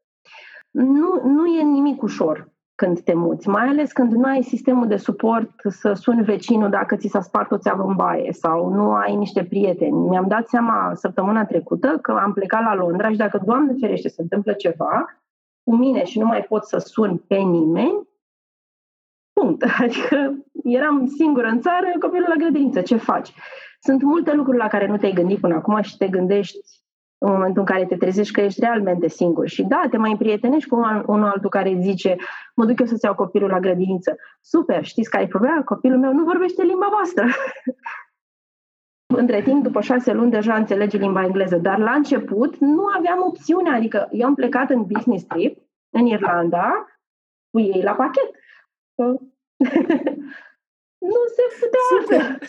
Nu, 0.72 1.22
nu 1.24 1.46
e 1.46 1.64
nimic 1.64 2.02
ușor 2.02 2.54
când 2.76 3.00
te 3.00 3.14
muți, 3.14 3.48
mai 3.48 3.68
ales 3.68 3.92
când 3.92 4.12
nu 4.12 4.24
ai 4.24 4.42
sistemul 4.42 4.88
de 4.88 4.96
suport 4.96 5.52
să 5.68 5.94
suni 5.94 6.24
vecinul 6.24 6.70
dacă 6.70 6.96
ți 6.96 7.08
s-a 7.08 7.22
spart 7.22 7.52
o 7.52 7.58
țeavă 7.58 7.84
în 7.84 7.96
baie 7.96 8.32
sau 8.32 8.70
nu 8.70 8.94
ai 8.94 9.16
niște 9.16 9.44
prieteni. 9.44 10.08
Mi-am 10.08 10.28
dat 10.28 10.48
seama 10.48 10.92
săptămâna 10.94 11.46
trecută 11.46 11.98
că 12.02 12.12
am 12.12 12.34
plecat 12.34 12.64
la 12.64 12.76
Londra 12.76 13.10
și 13.10 13.18
dacă, 13.18 13.42
Doamne 13.46 13.74
ferește, 13.80 14.10
se 14.10 14.22
întâmplă 14.22 14.54
ceva 14.54 15.06
cu 15.64 15.76
mine 15.76 16.04
și 16.04 16.20
nu 16.20 16.26
mai 16.26 16.44
pot 16.44 16.66
să 16.66 16.78
sun 16.78 17.18
pe 17.28 17.36
nimeni, 17.36 18.08
punct. 19.34 19.64
Adică 19.82 20.36
eram 20.64 21.08
singură 21.08 21.48
în 21.48 21.62
țară, 21.62 21.88
copilul 22.00 22.28
la 22.28 22.36
grădiniță, 22.36 22.82
ce 22.82 22.96
faci? 22.96 23.34
Sunt 23.80 24.02
multe 24.02 24.34
lucruri 24.34 24.58
la 24.58 24.68
care 24.68 24.88
nu 24.88 24.98
te-ai 24.98 25.14
gândit 25.14 25.40
până 25.40 25.56
acum 25.56 25.82
și 25.82 25.98
te 25.98 26.08
gândești 26.08 26.58
în 27.26 27.32
momentul 27.32 27.60
în 27.60 27.66
care 27.66 27.86
te 27.86 27.96
trezești 27.96 28.34
că 28.34 28.42
ești 28.42 28.60
realmente 28.60 29.08
singur. 29.08 29.48
Și 29.48 29.64
da, 29.64 29.84
te 29.90 29.98
mai 29.98 30.12
împrietenești 30.12 30.70
cu 30.70 30.76
unul 31.06 31.28
altul 31.28 31.50
care 31.50 31.78
zice, 31.82 32.16
mă 32.56 32.66
duc 32.66 32.80
eu 32.80 32.86
să-ți 32.86 33.06
iau 33.06 33.16
copilul 33.16 33.50
la 33.50 33.60
grădiniță. 33.60 34.16
Super, 34.42 34.84
știți 34.84 35.10
care 35.10 35.24
e 35.24 35.28
problema? 35.28 35.64
Copilul 35.64 36.00
meu 36.00 36.14
nu 36.14 36.24
vorbește 36.24 36.64
limba 36.64 36.88
voastră. 36.92 37.26
Între 39.16 39.42
timp, 39.42 39.64
după 39.64 39.82
șase 39.82 40.14
luni, 40.14 40.32
deja 40.32 40.56
înțelege 40.56 40.98
limba 40.98 41.24
engleză, 41.24 41.58
dar 41.58 41.78
la 41.78 41.92
început 41.92 42.58
nu 42.58 42.86
aveam 42.98 43.24
opțiune, 43.28 43.70
adică 43.70 44.08
eu 44.12 44.26
am 44.28 44.36
plecat 44.36 44.70
în 44.70 44.84
business 44.84 45.24
trip 45.24 45.62
în 45.90 46.06
Irlanda 46.06 46.86
cu 47.50 47.60
ei 47.60 47.82
la 47.82 47.94
pachet. 47.94 48.30
nu 51.12 51.22
se 51.36 51.44
putea 51.60 51.80
altfel. 51.98 52.40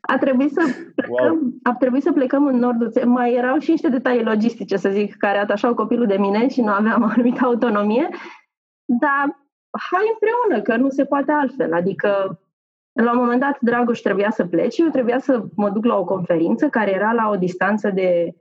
A 0.00 0.18
trebuit 0.18 0.52
să 0.52 0.62
plecăm, 0.94 1.38
wow. 1.40 1.52
a 1.62 1.74
trebuit 1.74 2.02
să 2.02 2.12
plecăm 2.12 2.46
în 2.46 2.56
nordul 2.56 2.92
Mai 3.04 3.34
erau 3.34 3.58
și 3.58 3.70
niște 3.70 3.88
detalii 3.88 4.24
logistice, 4.24 4.76
să 4.76 4.88
zic, 4.88 5.16
care 5.16 5.38
atașau 5.38 5.74
copilul 5.74 6.06
de 6.06 6.16
mine 6.16 6.48
și 6.48 6.60
nu 6.60 6.72
aveam 6.72 7.02
o 7.02 7.06
anumită 7.14 7.44
autonomie, 7.44 8.08
dar 8.84 9.48
hai 9.90 10.12
împreună, 10.12 10.62
că 10.62 10.76
nu 10.76 10.88
se 10.88 11.04
poate 11.04 11.32
altfel. 11.32 11.72
Adică, 11.72 12.40
la 12.92 13.12
un 13.12 13.18
moment 13.18 13.40
dat, 13.40 13.58
Dragoș 13.60 13.98
trebuia 13.98 14.30
să 14.30 14.46
plece, 14.46 14.82
eu 14.82 14.88
trebuia 14.88 15.18
să 15.18 15.44
mă 15.54 15.70
duc 15.70 15.84
la 15.84 15.96
o 15.98 16.04
conferință 16.04 16.68
care 16.68 16.90
era 16.90 17.12
la 17.12 17.28
o 17.28 17.36
distanță 17.36 17.90
de 17.90 18.34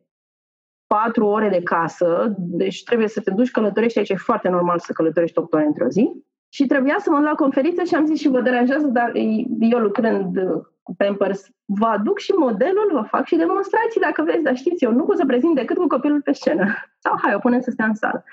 patru 0.88 1.26
ore 1.26 1.50
de 1.50 1.62
casă, 1.64 2.36
deci 2.38 2.84
trebuie 2.84 3.08
să 3.08 3.22
te 3.22 3.32
duci 3.32 3.52
călătorești 3.52 3.98
aici, 3.98 4.10
e 4.10 4.16
foarte 4.16 4.50
normal 4.50 4.80
să 4.80 4.94
călătorești 4.94 5.38
8 5.38 5.54
ore 5.54 5.66
într-o 5.66 5.88
zi. 5.88 6.12
Și 6.52 6.66
trebuia 6.66 6.96
să 7.00 7.10
mă 7.10 7.18
duc 7.18 7.26
la 7.26 7.34
conferință 7.34 7.84
și 7.84 7.96
am 7.96 8.06
zis 8.06 8.20
și 8.20 8.30
vă 8.30 8.42
deranjează, 8.42 8.88
dar 8.88 9.12
eu 9.60 9.80
lucrând 9.80 10.38
cu 10.79 10.79
Pampers, 10.98 11.48
vă 11.66 11.86
aduc 11.86 12.20
și 12.20 12.32
modelul, 12.32 12.90
vă 12.92 13.02
fac 13.02 13.26
și 13.26 13.36
demonstrații 13.36 14.02
dacă 14.02 14.24
vreți, 14.24 14.44
dar 14.44 14.56
știți, 14.56 14.84
eu 14.84 14.92
nu 14.92 15.04
pot 15.04 15.18
să 15.18 15.26
prezint 15.26 15.56
decât 15.56 15.78
cu 15.78 15.88
copilul 15.88 16.22
pe 16.22 16.32
scenă. 16.32 16.66
Sau 17.04 17.14
hai, 17.22 17.34
o 17.36 17.40
punem 17.40 17.62
să 17.62 17.72
stea 17.72 17.86
în 17.86 17.94
sală. 17.94 18.24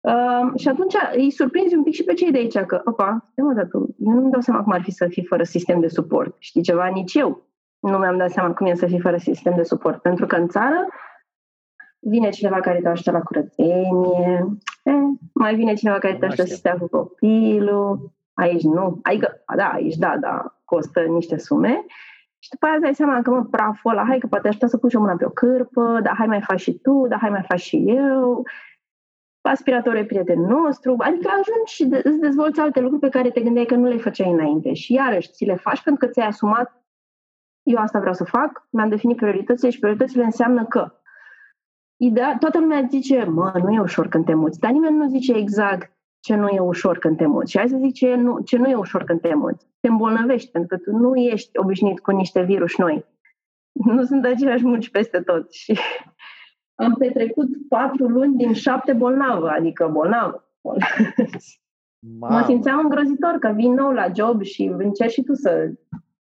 Uh, 0.00 0.60
și 0.60 0.68
atunci 0.68 0.94
îi 1.14 1.30
surprinzi 1.30 1.74
un 1.74 1.82
pic 1.82 1.94
și 1.94 2.04
pe 2.04 2.14
cei 2.14 2.30
de 2.30 2.38
aici 2.38 2.58
că, 2.58 2.80
opa, 2.84 3.30
mă, 3.36 3.52
dar 3.52 3.66
tu, 3.66 3.94
eu 3.98 4.12
nu-mi 4.12 4.30
dau 4.30 4.40
seama 4.40 4.62
cum 4.62 4.72
ar 4.72 4.82
fi 4.82 4.90
să 4.90 5.06
fii 5.06 5.24
fără 5.24 5.42
sistem 5.42 5.80
de 5.80 5.88
suport. 5.88 6.36
Știi 6.38 6.62
ceva? 6.62 6.86
Nici 6.86 7.14
eu 7.14 7.46
nu 7.78 7.98
mi-am 7.98 8.16
dat 8.16 8.30
seama 8.30 8.54
cum 8.54 8.66
e 8.66 8.74
să 8.74 8.86
fii 8.86 9.00
fără 9.00 9.16
sistem 9.16 9.54
de 9.56 9.62
suport. 9.62 10.02
Pentru 10.02 10.26
că 10.26 10.36
în 10.36 10.48
țară 10.48 10.86
vine 11.98 12.28
cineva 12.28 12.60
care 12.60 12.80
te 12.80 12.88
ajută 12.88 13.10
la 13.10 13.20
curățenie, 13.20 14.46
eh, 14.82 14.92
mai 15.32 15.54
vine 15.54 15.74
cineva 15.74 15.98
care 15.98 16.14
te 16.14 16.26
ajută 16.26 16.44
să 16.44 16.54
stea 16.54 16.76
cu 16.78 16.88
copilul, 16.88 18.12
aici 18.32 18.62
nu, 18.62 18.98
adică, 19.02 19.42
da, 19.56 19.68
aici 19.68 19.96
da, 19.96 20.16
da, 20.20 20.57
costă 20.68 21.00
niște 21.00 21.38
sume. 21.38 21.84
Și 22.38 22.50
după 22.50 22.66
aia 22.66 22.74
îți 22.74 22.82
dai 22.82 22.94
seama 22.94 23.22
că, 23.22 23.30
mă, 23.30 23.44
praful 23.44 23.90
ăla, 23.90 24.04
hai 24.04 24.18
că 24.18 24.26
poate 24.26 24.48
aș 24.48 24.56
să 24.58 24.76
pui 24.76 24.90
și 24.90 24.96
o 24.96 25.00
mână 25.00 25.16
pe 25.16 25.24
o 25.24 25.30
cârpă, 25.30 26.00
dar 26.02 26.14
hai 26.16 26.26
mai 26.26 26.40
faci 26.40 26.60
și 26.60 26.72
tu, 26.78 27.06
dar 27.08 27.18
hai 27.18 27.30
mai 27.30 27.44
faci 27.48 27.60
și 27.60 27.84
eu. 27.86 28.46
Aspiratorul 29.40 29.98
e 29.98 30.04
prietenul 30.04 30.46
nostru, 30.46 30.94
adică 30.98 31.28
ajungi 31.28 31.74
și 31.74 31.86
de- 31.86 32.00
îți 32.04 32.18
dezvolți 32.18 32.60
alte 32.60 32.80
lucruri 32.80 33.00
pe 33.00 33.08
care 33.08 33.30
te 33.30 33.40
gândeai 33.40 33.64
că 33.64 33.74
nu 33.74 33.88
le 33.88 33.96
făceai 33.96 34.30
înainte. 34.30 34.72
Și 34.72 34.92
iarăși 34.92 35.30
ți 35.30 35.44
le 35.44 35.54
faci 35.54 35.82
pentru 35.82 36.06
că 36.06 36.12
ți-ai 36.12 36.26
asumat 36.26 36.82
eu 37.62 37.78
asta 37.78 37.98
vreau 37.98 38.14
să 38.14 38.24
fac, 38.24 38.66
mi-am 38.70 38.88
definit 38.88 39.16
prioritățile 39.16 39.70
și 39.70 39.78
prioritățile 39.78 40.24
înseamnă 40.24 40.64
că 40.66 40.92
Ideea, 42.00 42.36
toată 42.38 42.58
lumea 42.58 42.86
zice, 42.88 43.24
mă, 43.24 43.52
nu 43.62 43.72
e 43.72 43.80
ușor 43.80 44.08
când 44.08 44.24
te 44.24 44.34
muți, 44.34 44.60
dar 44.60 44.70
nimeni 44.70 44.96
nu 44.96 45.08
zice 45.08 45.32
exact 45.32 45.97
ce 46.20 46.34
nu 46.34 46.48
e 46.48 46.60
ușor 46.60 46.98
când 46.98 47.16
te 47.16 47.26
muți. 47.26 47.50
Și 47.50 47.58
hai 47.58 47.68
să 47.68 47.76
zic 47.76 47.92
ce 47.92 48.14
nu, 48.14 48.40
ce 48.40 48.56
nu 48.56 48.68
e 48.68 48.74
ușor 48.74 49.04
când 49.04 49.20
te 49.20 49.34
muți. 49.34 49.66
Te 49.80 49.88
îmbolnăvești, 49.88 50.50
pentru 50.50 50.76
că 50.76 50.90
tu 50.90 50.96
nu 50.96 51.16
ești 51.16 51.58
obișnuit 51.58 52.00
cu 52.00 52.10
niște 52.10 52.42
virus 52.42 52.76
noi. 52.76 53.04
Nu 53.72 54.04
sunt 54.04 54.24
aceleași 54.24 54.64
muci 54.64 54.90
peste 54.90 55.20
tot. 55.20 55.52
Și 55.62 55.78
am 56.74 56.94
petrecut 56.94 57.48
patru 57.68 58.08
luni 58.08 58.36
din 58.36 58.52
șapte 58.52 58.92
bolnavă, 58.92 59.48
adică 59.48 59.88
bolnavă. 59.92 60.48
Mă 62.18 62.42
simțeam 62.46 62.78
îngrozitor 62.78 63.36
că 63.38 63.52
vin 63.54 63.72
nou 63.72 63.92
la 63.92 64.06
job 64.16 64.42
și 64.42 64.62
încerci 64.78 65.12
și 65.12 65.22
tu 65.22 65.34
să 65.34 65.70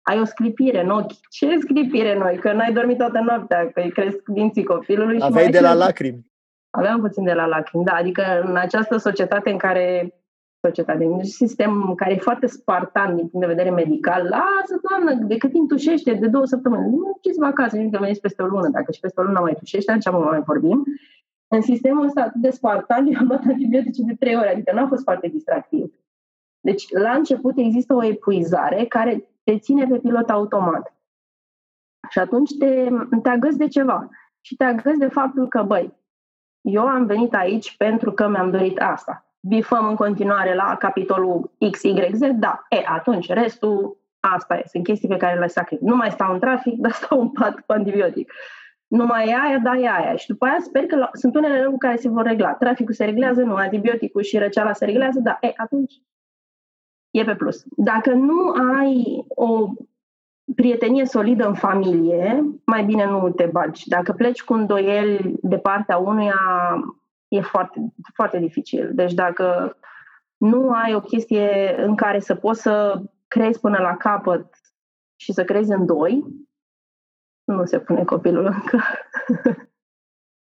ai 0.01 0.19
o 0.19 0.25
sclipire 0.25 0.83
în 0.83 0.89
ochi. 0.89 1.11
Ce 1.29 1.57
sclipire 1.59 2.17
noi? 2.17 2.37
Că 2.37 2.53
n-ai 2.53 2.73
dormit 2.73 2.97
toată 2.97 3.19
noaptea, 3.19 3.71
că 3.71 3.81
îi 3.81 3.91
cresc 3.91 4.17
dinții 4.27 4.63
copilului. 4.63 5.17
Aveai 5.21 5.43
și 5.45 5.51
de 5.51 5.59
la 5.59 5.73
lacrimi. 5.73 6.28
Aveam 6.69 7.01
puțin 7.01 7.23
de 7.23 7.33
la 7.33 7.45
lacrimi, 7.45 7.85
da. 7.85 7.93
Adică 7.93 8.23
în 8.45 8.55
această 8.55 8.97
societate 8.97 9.51
în 9.51 9.57
care 9.57 10.13
societate, 10.61 11.05
un 11.05 11.23
sistem 11.23 11.93
care 11.95 12.13
e 12.13 12.17
foarte 12.17 12.47
spartan 12.47 13.15
din 13.15 13.27
punct 13.27 13.47
de 13.47 13.53
vedere 13.53 13.75
medical. 13.75 14.23
Lasă, 14.23 14.79
doamnă, 14.89 15.25
de 15.25 15.37
cât 15.37 15.51
timp 15.51 15.69
tușește? 15.69 16.13
De 16.13 16.27
două 16.27 16.45
săptămâni. 16.45 16.89
Nu 16.89 17.13
știți 17.17 17.41
acasă, 17.41 17.77
nici 17.77 17.91
că 17.91 17.99
veniți 17.99 18.21
peste 18.21 18.41
o 18.41 18.45
lună. 18.45 18.69
Dacă 18.69 18.91
și 18.91 18.99
peste 18.99 19.21
o 19.21 19.23
lună 19.23 19.39
mai 19.39 19.55
tușește, 19.59 19.91
atunci 19.91 20.23
mai 20.23 20.41
vorbim. 20.41 20.83
În 21.47 21.61
sistemul 21.61 22.05
ăsta 22.05 22.21
atât 22.21 22.41
de 22.41 22.49
spartan, 22.49 23.07
eu 23.07 23.19
am 23.19 23.27
luat 23.27 23.43
antibiotice 23.47 24.01
de 24.01 24.15
trei 24.19 24.35
ore, 24.35 24.51
adică 24.51 24.73
n-a 24.73 24.87
fost 24.87 25.03
foarte 25.03 25.27
distractiv. 25.27 25.93
Deci, 26.59 26.91
la 26.91 27.11
început 27.11 27.57
există 27.57 27.93
o 27.93 28.03
epuizare 28.03 28.85
care 28.85 29.29
te 29.43 29.57
ține 29.57 29.85
pe 29.85 29.97
pilot 29.97 30.29
automat. 30.29 30.93
Și 32.09 32.19
atunci 32.19 32.57
te, 32.57 32.89
te 33.23 33.29
agăzi 33.29 33.57
de 33.57 33.67
ceva. 33.67 34.09
Și 34.41 34.55
te 34.55 34.63
agăzi 34.63 34.97
de 34.97 35.07
faptul 35.07 35.47
că, 35.47 35.63
băi, 35.63 35.93
eu 36.73 36.87
am 36.87 37.05
venit 37.05 37.33
aici 37.33 37.77
pentru 37.77 38.11
că 38.11 38.27
mi-am 38.27 38.51
dorit 38.51 38.79
asta. 38.79 39.23
Bifăm 39.39 39.87
în 39.87 39.95
continuare 39.95 40.55
la 40.55 40.75
capitolul 40.79 41.51
XYZ? 41.71 42.19
Da. 42.33 42.65
E, 42.69 42.83
atunci 42.85 43.29
restul 43.29 43.99
Asta 44.19 44.55
e, 44.55 44.63
sunt 44.65 44.83
chestii 44.83 45.07
pe 45.07 45.17
care 45.17 45.39
le 45.39 45.47
sacrific. 45.47 45.87
Nu 45.87 45.95
mai 45.95 46.11
stau 46.11 46.33
în 46.33 46.39
trafic, 46.39 46.77
dar 46.83 46.91
stau 46.91 47.21
în 47.21 47.29
pat 47.29 47.59
cu 47.59 47.71
antibiotic. 47.71 48.33
Nu 48.87 49.05
mai 49.05 49.27
e 49.27 49.35
aia, 49.35 49.59
dar 49.63 49.75
e 49.75 49.89
aia. 49.89 50.15
Și 50.15 50.27
după 50.27 50.45
aia 50.45 50.57
sper 50.59 50.85
că 50.85 50.95
la, 50.95 51.09
sunt 51.13 51.35
unele 51.35 51.57
lucruri 51.57 51.79
care 51.79 51.95
se 51.95 52.09
vor 52.09 52.23
regla. 52.23 52.53
Traficul 52.53 52.93
se 52.93 53.05
reglează, 53.05 53.41
nu, 53.41 53.55
antibioticul 53.55 54.21
și 54.21 54.37
răceala 54.37 54.73
se 54.73 54.85
reglează, 54.85 55.19
da, 55.19 55.37
e, 55.41 55.53
atunci 55.55 55.93
e 57.11 57.23
pe 57.23 57.35
plus. 57.35 57.63
Dacă 57.69 58.13
nu 58.13 58.53
ai 58.79 59.25
o 59.27 59.69
prietenie 60.59 61.05
solidă 61.05 61.47
în 61.47 61.53
familie, 61.53 62.43
mai 62.65 62.83
bine 62.83 63.05
nu 63.05 63.29
te 63.29 63.45
bagi. 63.45 63.87
Dacă 63.87 64.13
pleci 64.13 64.43
cu 64.43 64.53
îndoieli 64.53 65.35
de 65.41 65.57
partea 65.57 65.97
unuia, 65.97 66.39
e 67.27 67.41
foarte, 67.41 67.93
foarte 68.13 68.39
dificil. 68.39 68.93
Deci 68.93 69.13
dacă 69.13 69.77
nu 70.37 70.71
ai 70.71 70.95
o 70.95 70.99
chestie 70.99 71.75
în 71.77 71.95
care 71.95 72.19
să 72.19 72.35
poți 72.35 72.61
să 72.61 73.01
crezi 73.27 73.59
până 73.59 73.77
la 73.77 73.97
capăt 73.97 74.45
și 75.15 75.33
să 75.33 75.43
crezi 75.43 75.71
în 75.71 75.85
doi, 75.85 76.25
nu 77.43 77.65
se 77.65 77.79
pune 77.79 78.03
copilul 78.03 78.45
încă. 78.45 78.79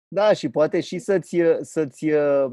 Da, 0.07 0.33
și 0.33 0.49
poate 0.49 0.79
și 0.79 0.99
să-ți, 0.99 1.41
să-ți 1.61 2.09
uh, 2.09 2.51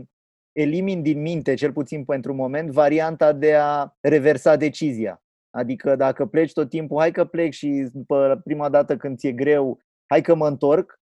elimini 0.52 1.02
din 1.02 1.20
minte, 1.20 1.54
cel 1.54 1.72
puțin 1.72 2.04
pentru 2.04 2.34
moment, 2.34 2.70
varianta 2.70 3.32
de 3.32 3.54
a 3.54 3.92
reversa 4.00 4.56
decizia. 4.56 5.22
Adică 5.50 5.96
dacă 5.96 6.26
pleci 6.26 6.52
tot 6.52 6.68
timpul, 6.68 6.98
hai 6.98 7.10
că 7.10 7.24
plec 7.24 7.52
și 7.52 7.88
după 7.92 8.40
prima 8.44 8.68
dată 8.68 8.96
când 8.96 9.18
ți-e 9.18 9.32
greu, 9.32 9.80
hai 10.06 10.20
că 10.20 10.34
mă 10.34 10.46
întorc 10.46 11.00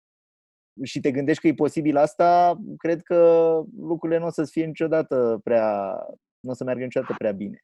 și 0.83 0.99
te 0.99 1.11
gândești 1.11 1.41
că 1.41 1.47
e 1.47 1.53
posibil 1.53 1.97
asta, 1.97 2.57
cred 2.77 3.01
că 3.01 3.61
lucrurile 3.79 4.19
nu 4.19 4.25
o 4.25 4.29
să 4.29 4.45
fie 4.45 4.65
niciodată 4.65 5.39
prea, 5.43 5.95
nu 6.39 6.51
o 6.51 6.53
să 6.53 6.63
meargă 6.63 6.83
niciodată 6.83 7.13
prea 7.17 7.31
bine. 7.31 7.59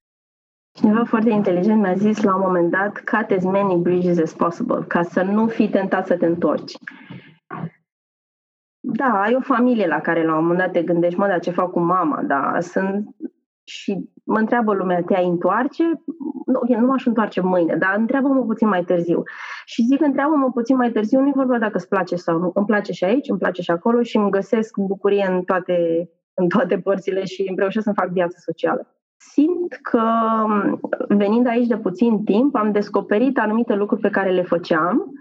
Cineva 0.71 1.03
foarte 1.03 1.29
inteligent 1.29 1.81
mi-a 1.81 1.95
zis 1.95 2.21
la 2.21 2.35
un 2.35 2.41
moment 2.41 2.71
dat, 2.71 2.99
cut 2.99 3.37
as 3.37 3.43
many 3.43 3.81
bridges 3.81 4.19
as 4.19 4.33
possible, 4.33 4.83
ca 4.87 5.03
să 5.03 5.21
nu 5.21 5.47
fii 5.47 5.69
tentat 5.69 6.05
să 6.05 6.17
te 6.17 6.25
întorci. 6.25 6.73
Da, 8.79 9.21
ai 9.21 9.35
o 9.35 9.41
familie 9.41 9.87
la 9.87 10.01
care 10.01 10.25
la 10.25 10.37
un 10.37 10.41
moment 10.41 10.59
dat 10.59 10.71
te 10.71 10.83
gândești, 10.83 11.19
mă, 11.19 11.27
dar 11.27 11.39
ce 11.39 11.51
fac 11.51 11.71
cu 11.71 11.79
mama, 11.79 12.21
da, 12.21 12.59
sunt 12.59 13.15
și 13.63 14.09
mă 14.23 14.37
întreabă 14.37 14.73
lumea, 14.73 15.01
te-ai 15.01 15.25
întoarce? 15.27 15.83
Nu, 16.45 16.79
nu 16.79 16.85
m-aș 16.85 17.05
întoarce 17.05 17.41
mâine, 17.41 17.75
dar 17.75 17.95
întreabă-mă 17.97 18.43
puțin 18.43 18.67
mai 18.67 18.83
târziu. 18.83 19.23
Și 19.65 19.83
zic, 19.83 20.01
întreabă-mă 20.01 20.51
puțin 20.51 20.75
mai 20.75 20.91
târziu, 20.91 21.19
nu 21.19 21.27
i 21.27 21.33
vorba 21.35 21.57
dacă 21.57 21.77
îți 21.77 21.87
place 21.87 22.15
sau 22.15 22.37
nu. 22.37 22.51
Îmi 22.53 22.65
place 22.65 22.91
și 22.91 23.03
aici, 23.03 23.29
îmi 23.29 23.39
place 23.39 23.61
și 23.61 23.71
acolo 23.71 24.01
și 24.01 24.17
îmi 24.17 24.31
găsesc 24.31 24.77
bucurie 24.77 25.27
în 25.29 25.41
toate, 25.43 26.09
în 26.33 26.47
toate 26.47 26.77
părțile 26.77 27.25
și 27.25 27.45
îmi 27.47 27.57
reușesc 27.57 27.85
să 27.85 27.91
fac 27.95 28.09
viață 28.09 28.35
socială. 28.39 28.95
Simt 29.17 29.73
că 29.81 30.03
venind 31.07 31.47
aici 31.47 31.67
de 31.67 31.77
puțin 31.77 32.23
timp, 32.23 32.55
am 32.55 32.71
descoperit 32.71 33.37
anumite 33.37 33.73
lucruri 33.73 34.01
pe 34.01 34.09
care 34.09 34.31
le 34.31 34.43
făceam 34.43 35.13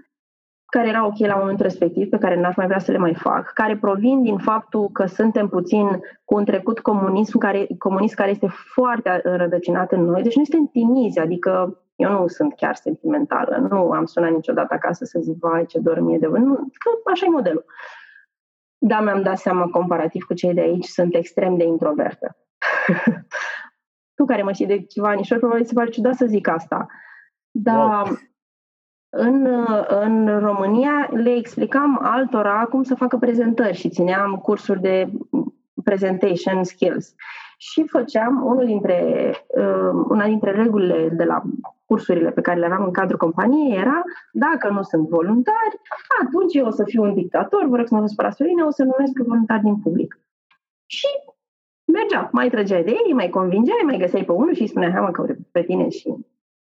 care 0.70 0.88
erau 0.88 1.06
ok 1.06 1.18
la 1.18 1.37
momentul 1.37 1.64
respectiv, 1.64 2.09
pe 2.09 2.18
care 2.18 2.40
n-aș 2.40 2.56
mai 2.56 2.66
vrea 2.66 2.78
să 2.78 2.92
le 2.92 2.98
mai 2.98 3.14
fac, 3.14 3.52
care 3.52 3.76
provin 3.76 4.22
din 4.22 4.38
faptul 4.38 4.88
că 4.88 5.06
suntem 5.06 5.48
puțin 5.48 5.87
cu 6.24 6.35
un 6.35 6.44
trecut 6.44 6.80
comunism 6.80 7.38
care, 7.38 7.66
comunist 7.78 8.14
care 8.14 8.30
este 8.30 8.46
foarte 8.46 9.20
înrădăcinat 9.22 9.92
în 9.92 10.04
noi, 10.04 10.22
deci 10.22 10.37
nu 10.37 10.44
suntem 10.44 10.66
timizi, 10.66 11.18
adică 11.18 11.78
eu 11.96 12.11
nu 12.11 12.26
sunt 12.26 12.54
chiar 12.54 12.74
sentimentală, 12.74 13.66
nu 13.70 13.90
am 13.90 14.04
sunat 14.04 14.30
niciodată 14.30 14.74
acasă 14.74 15.04
să 15.04 15.18
zic, 15.22 15.38
vai, 15.38 15.66
ce 15.66 15.78
dormie 15.78 16.18
de 16.18 16.26
nu, 16.26 16.54
că 16.54 17.11
așa 17.11 17.26
e 17.26 17.30
modelul. 17.30 17.64
Da, 18.78 19.00
mi-am 19.00 19.22
dat 19.22 19.38
seama, 19.38 19.66
comparativ 19.66 20.22
cu 20.22 20.35
cei 20.35 20.54
de 20.54 20.61
aici, 20.61 20.85
sunt 20.85 21.14
extrem 21.14 21.56
de 21.56 21.64
introvertă. 21.64 22.37
tu 24.16 24.24
care 24.24 24.42
mă 24.42 24.52
știi 24.52 24.66
de 24.66 24.85
ceva 24.85 25.09
anișori, 25.09 25.40
probabil 25.40 25.64
se 25.64 25.74
pare 25.74 25.90
ciudat 25.90 26.14
să 26.14 26.26
zic 26.26 26.48
asta. 26.48 26.87
Dar 27.50 28.06
wow. 28.06 28.18
În, 29.10 29.46
în 29.88 30.38
România 30.38 31.08
le 31.12 31.34
explicam 31.34 31.98
altora 32.02 32.64
cum 32.64 32.82
să 32.82 32.94
facă 32.94 33.16
prezentări 33.16 33.76
și 33.76 33.88
țineam 33.88 34.36
cursuri 34.36 34.80
de 34.80 35.10
presentation 35.84 36.64
skills. 36.64 37.14
Și 37.58 37.86
făceam, 37.86 38.42
unul 38.46 38.66
dintre, 38.66 39.30
uh, 39.46 40.04
una 40.08 40.26
dintre 40.26 40.50
regulile 40.50 41.08
de 41.08 41.24
la 41.24 41.42
cursurile 41.84 42.30
pe 42.30 42.40
care 42.40 42.58
le 42.58 42.64
aveam 42.64 42.84
în 42.84 42.90
cadrul 42.90 43.18
companiei 43.18 43.78
era, 43.78 44.02
dacă 44.32 44.68
nu 44.68 44.82
sunt 44.82 45.08
voluntari, 45.08 45.80
atunci 46.24 46.54
eu 46.54 46.66
o 46.66 46.70
să 46.70 46.84
fiu 46.84 47.02
un 47.02 47.14
dictator, 47.14 47.66
vă 47.66 47.76
rog 47.76 47.86
să 47.86 47.94
mă 47.94 48.00
vă 48.00 48.06
spărați 48.06 48.36
pe 48.36 48.44
mine, 48.44 48.62
o 48.62 48.70
să 48.70 48.82
numesc 48.82 49.12
voluntari 49.26 49.62
din 49.62 49.76
public. 49.76 50.18
Și 50.86 51.06
mergea, 51.84 52.28
mai 52.32 52.50
trăgeai 52.50 52.84
de 52.84 52.90
ei, 52.90 53.12
mai 53.12 53.28
convingeai, 53.28 53.82
mai 53.84 53.98
găseai 53.98 54.24
pe 54.24 54.32
unul 54.32 54.54
și 54.54 54.60
îi 54.60 54.68
spuneai, 54.68 54.90
hai 54.90 55.00
mă, 55.00 55.10
că 55.10 55.34
pe 55.50 55.62
tine 55.62 55.88
și 55.88 56.14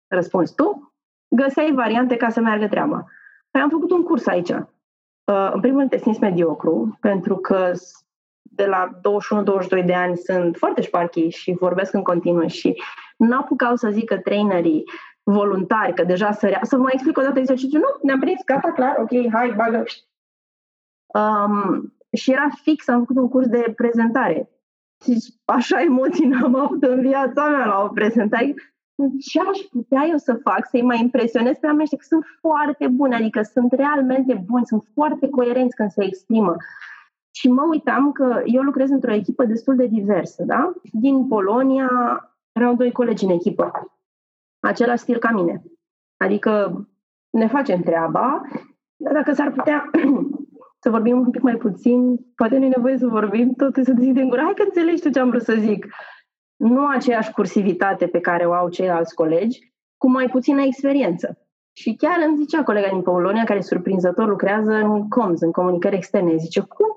răspunzi 0.08 0.56
tu 0.56 0.93
găseai 1.36 1.72
variante 1.72 2.16
ca 2.16 2.30
să 2.30 2.40
meargă 2.40 2.68
treaba. 2.68 3.06
Păi 3.52 3.62
am 3.62 3.70
făcut 3.70 3.92
un 3.92 4.04
curs 4.04 4.28
aici. 4.28 4.50
Uh, 4.50 5.50
în 5.54 5.60
primul 5.60 5.78
rând 5.78 5.90
te 5.90 5.98
simți 5.98 6.20
mediocru, 6.20 6.98
pentru 7.02 7.36
că 7.38 7.72
de 8.42 8.66
la 8.66 9.00
21-22 9.82 9.86
de 9.86 9.94
ani 9.94 10.18
sunt 10.18 10.56
foarte 10.56 10.82
șparchi 10.82 11.28
și 11.28 11.56
vorbesc 11.60 11.94
în 11.94 12.04
continuu 12.04 12.48
și 12.48 12.82
nu 13.18 13.38
apucau 13.38 13.76
să 13.76 13.90
zică 13.90 14.18
trainerii 14.18 14.84
voluntari, 15.24 15.94
că 15.94 16.04
deja 16.04 16.32
sărea, 16.32 16.60
să 16.64 16.76
vă 16.76 16.82
mai 16.82 16.92
explic 16.94 17.18
o 17.18 17.22
dată 17.22 17.40
exercițiul, 17.40 17.82
nu, 17.82 17.88
ne-am 18.02 18.20
prins, 18.20 18.42
gata, 18.46 18.72
clar, 18.72 18.96
ok, 19.00 19.32
hai, 19.32 19.52
bagă. 19.52 19.84
Um, 21.06 21.94
și 22.12 22.32
era 22.32 22.48
fix, 22.62 22.88
am 22.88 23.00
făcut 23.00 23.16
un 23.16 23.30
curs 23.30 23.48
de 23.48 23.74
prezentare. 23.76 24.50
Și 25.04 25.34
așa 25.46 25.82
emoții 25.82 26.28
n-am 26.28 26.56
avut 26.56 26.84
în 26.84 27.02
viața 27.02 27.48
mea 27.50 27.66
la 27.66 27.84
o 27.84 27.88
prezentare 27.88 28.54
ce 29.20 29.40
aș 29.40 29.60
putea 29.60 30.06
eu 30.10 30.18
să 30.18 30.34
fac 30.34 30.68
să-i 30.70 30.82
mai 30.82 31.00
impresionez 31.00 31.58
pe 31.58 31.68
oameni 31.68 31.90
că 31.90 31.98
sunt 32.00 32.26
foarte 32.40 32.88
buni, 32.88 33.14
adică 33.14 33.42
sunt 33.42 33.72
realmente 33.72 34.44
buni, 34.46 34.66
sunt 34.66 34.84
foarte 34.94 35.30
coerenți 35.30 35.76
când 35.76 35.92
se 35.92 36.04
exprimă. 36.04 36.56
Și 37.36 37.50
mă 37.50 37.68
uitam 37.70 38.12
că 38.12 38.42
eu 38.46 38.62
lucrez 38.62 38.90
într-o 38.90 39.14
echipă 39.14 39.46
destul 39.46 39.76
de 39.76 39.86
diversă, 39.86 40.44
da? 40.44 40.74
Din 40.92 41.28
Polonia 41.28 41.90
erau 42.52 42.76
doi 42.76 42.92
colegi 42.92 43.26
în 43.26 43.32
echipă, 43.32 43.72
același 44.60 45.02
stil 45.02 45.18
ca 45.18 45.32
mine. 45.32 45.64
Adică 46.18 46.84
ne 47.30 47.48
facem 47.48 47.82
treaba, 47.82 48.42
dar 48.96 49.14
dacă 49.14 49.34
s-ar 49.34 49.52
putea 49.52 49.90
să 50.84 50.90
vorbim 50.90 51.20
un 51.20 51.30
pic 51.30 51.42
mai 51.42 51.56
puțin, 51.56 52.18
poate 52.36 52.58
nu 52.58 52.66
e 52.66 52.68
nevoie 52.76 52.98
să 52.98 53.08
vorbim, 53.08 53.54
tot 53.54 53.76
să 53.76 53.94
deschidem 53.94 54.28
gura. 54.28 54.44
Hai 54.44 54.54
că 54.54 54.64
înțelegi 54.64 55.02
tu 55.02 55.10
ce 55.10 55.20
am 55.20 55.30
vrut 55.30 55.42
să 55.42 55.54
zic 55.54 55.88
nu 56.64 56.88
aceeași 56.88 57.32
cursivitate 57.32 58.08
pe 58.08 58.20
care 58.20 58.46
o 58.46 58.54
au 58.54 58.70
ceilalți 58.70 59.16
colegi, 59.16 59.72
cu 59.98 60.10
mai 60.10 60.30
puțină 60.30 60.62
experiență. 60.62 61.38
Și 61.76 61.96
chiar 61.96 62.18
îmi 62.28 62.38
zicea 62.38 62.64
colega 62.64 62.88
din 62.90 63.02
Polonia, 63.02 63.44
care 63.44 63.62
surprinzător 63.62 64.28
lucrează 64.28 64.72
în 64.72 65.08
comms, 65.08 65.42
în 65.42 65.52
comunicări 65.52 65.96
externe, 65.96 66.36
zice, 66.36 66.60
cum? 66.60 66.88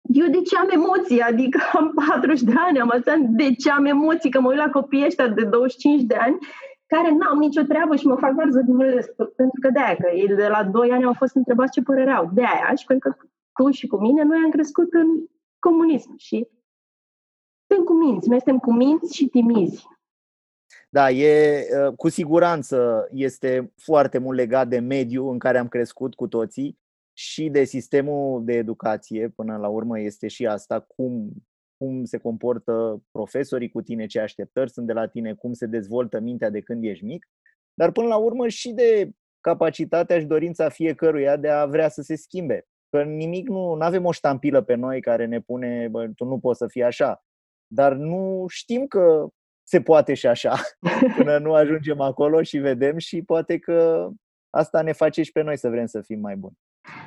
Eu 0.00 0.26
de 0.26 0.40
ce 0.42 0.56
am 0.56 0.68
emoții? 0.70 1.20
Adică 1.20 1.58
am 1.72 1.92
40 2.08 2.40
de 2.40 2.52
ani, 2.66 2.80
am 2.80 2.90
asta, 2.90 3.14
de 3.18 3.54
ce 3.54 3.70
am 3.70 3.84
emoții? 3.84 4.30
Că 4.30 4.40
mă 4.40 4.48
uit 4.48 4.58
la 4.58 4.70
copiii 4.70 5.04
ăștia 5.04 5.28
de 5.28 5.44
25 5.44 6.02
de 6.02 6.14
ani 6.14 6.38
care 6.86 7.10
n-au 7.10 7.38
nicio 7.38 7.62
treabă 7.62 7.96
și 7.96 8.06
mă 8.06 8.16
fac 8.16 8.32
doar 8.34 8.48
să 8.50 8.60
pentru 9.36 9.60
că 9.60 9.70
de 9.70 9.80
aia, 9.80 9.96
că 9.96 10.10
ei 10.14 10.26
de 10.26 10.48
la 10.48 10.64
2 10.64 10.90
ani 10.90 11.04
au 11.04 11.12
fost 11.12 11.34
întrebați 11.34 11.72
ce 11.72 11.82
părere 11.82 12.10
au. 12.10 12.30
De 12.32 12.42
aia, 12.42 12.74
și 12.74 12.86
pentru 12.86 13.08
că 13.08 13.26
tu 13.52 13.70
și 13.70 13.86
cu 13.86 13.96
mine, 13.96 14.22
noi 14.22 14.40
am 14.44 14.50
crescut 14.50 14.92
în 14.92 15.08
comunism 15.58 16.14
și 16.16 16.48
suntem 17.68 17.84
cuminți, 17.84 18.28
noi 18.28 18.40
suntem 18.40 18.58
cuminți 18.58 19.16
și 19.16 19.26
timizi. 19.26 19.86
Da, 20.90 21.10
e, 21.10 21.66
ă, 21.80 21.92
cu 21.92 22.08
siguranță 22.08 23.08
este 23.12 23.72
foarte 23.76 24.18
mult 24.18 24.36
legat 24.36 24.68
de 24.68 24.78
mediul 24.78 25.32
în 25.32 25.38
care 25.38 25.58
am 25.58 25.68
crescut 25.68 26.14
cu 26.14 26.28
toții 26.28 26.78
și 27.12 27.48
de 27.48 27.64
sistemul 27.64 28.44
de 28.44 28.52
educație, 28.52 29.28
până 29.28 29.56
la 29.56 29.68
urmă 29.68 30.00
este 30.00 30.28
și 30.28 30.46
asta, 30.46 30.80
cum, 30.80 31.30
cum 31.76 32.04
se 32.04 32.18
comportă 32.18 33.02
profesorii 33.10 33.70
cu 33.70 33.82
tine, 33.82 34.06
ce 34.06 34.20
așteptări 34.20 34.70
sunt 34.70 34.86
de 34.86 34.92
la 34.92 35.06
tine, 35.06 35.34
cum 35.34 35.52
se 35.52 35.66
dezvoltă 35.66 36.20
mintea 36.20 36.50
de 36.50 36.60
când 36.60 36.84
ești 36.84 37.04
mic, 37.04 37.28
dar 37.74 37.92
până 37.92 38.06
la 38.06 38.16
urmă 38.16 38.48
și 38.48 38.72
de 38.72 39.10
capacitatea 39.40 40.18
și 40.18 40.24
dorința 40.24 40.68
fiecăruia 40.68 41.36
de 41.36 41.48
a 41.48 41.66
vrea 41.66 41.88
să 41.88 42.02
se 42.02 42.16
schimbe. 42.16 42.66
Că 42.90 43.02
nimic 43.02 43.48
nu, 43.48 43.74
nu 43.74 43.84
avem 43.84 44.04
o 44.04 44.12
ștampilă 44.12 44.62
pe 44.62 44.74
noi 44.74 45.00
care 45.00 45.26
ne 45.26 45.40
pune, 45.40 45.88
bă, 45.90 46.08
tu 46.16 46.24
nu 46.24 46.38
poți 46.38 46.58
să 46.58 46.66
fii 46.66 46.82
așa 46.82 47.22
dar 47.70 47.92
nu 47.92 48.44
știm 48.48 48.86
că 48.86 49.28
se 49.62 49.80
poate 49.80 50.14
și 50.14 50.26
așa 50.26 50.54
până 51.16 51.38
nu 51.38 51.52
ajungem 51.52 52.00
acolo 52.00 52.42
și 52.42 52.58
vedem 52.58 52.98
și 52.98 53.22
poate 53.22 53.58
că 53.58 54.08
asta 54.50 54.82
ne 54.82 54.92
face 54.92 55.22
și 55.22 55.32
pe 55.32 55.42
noi 55.42 55.58
să 55.58 55.68
vrem 55.68 55.86
să 55.86 56.00
fim 56.00 56.20
mai 56.20 56.36
buni. 56.36 56.58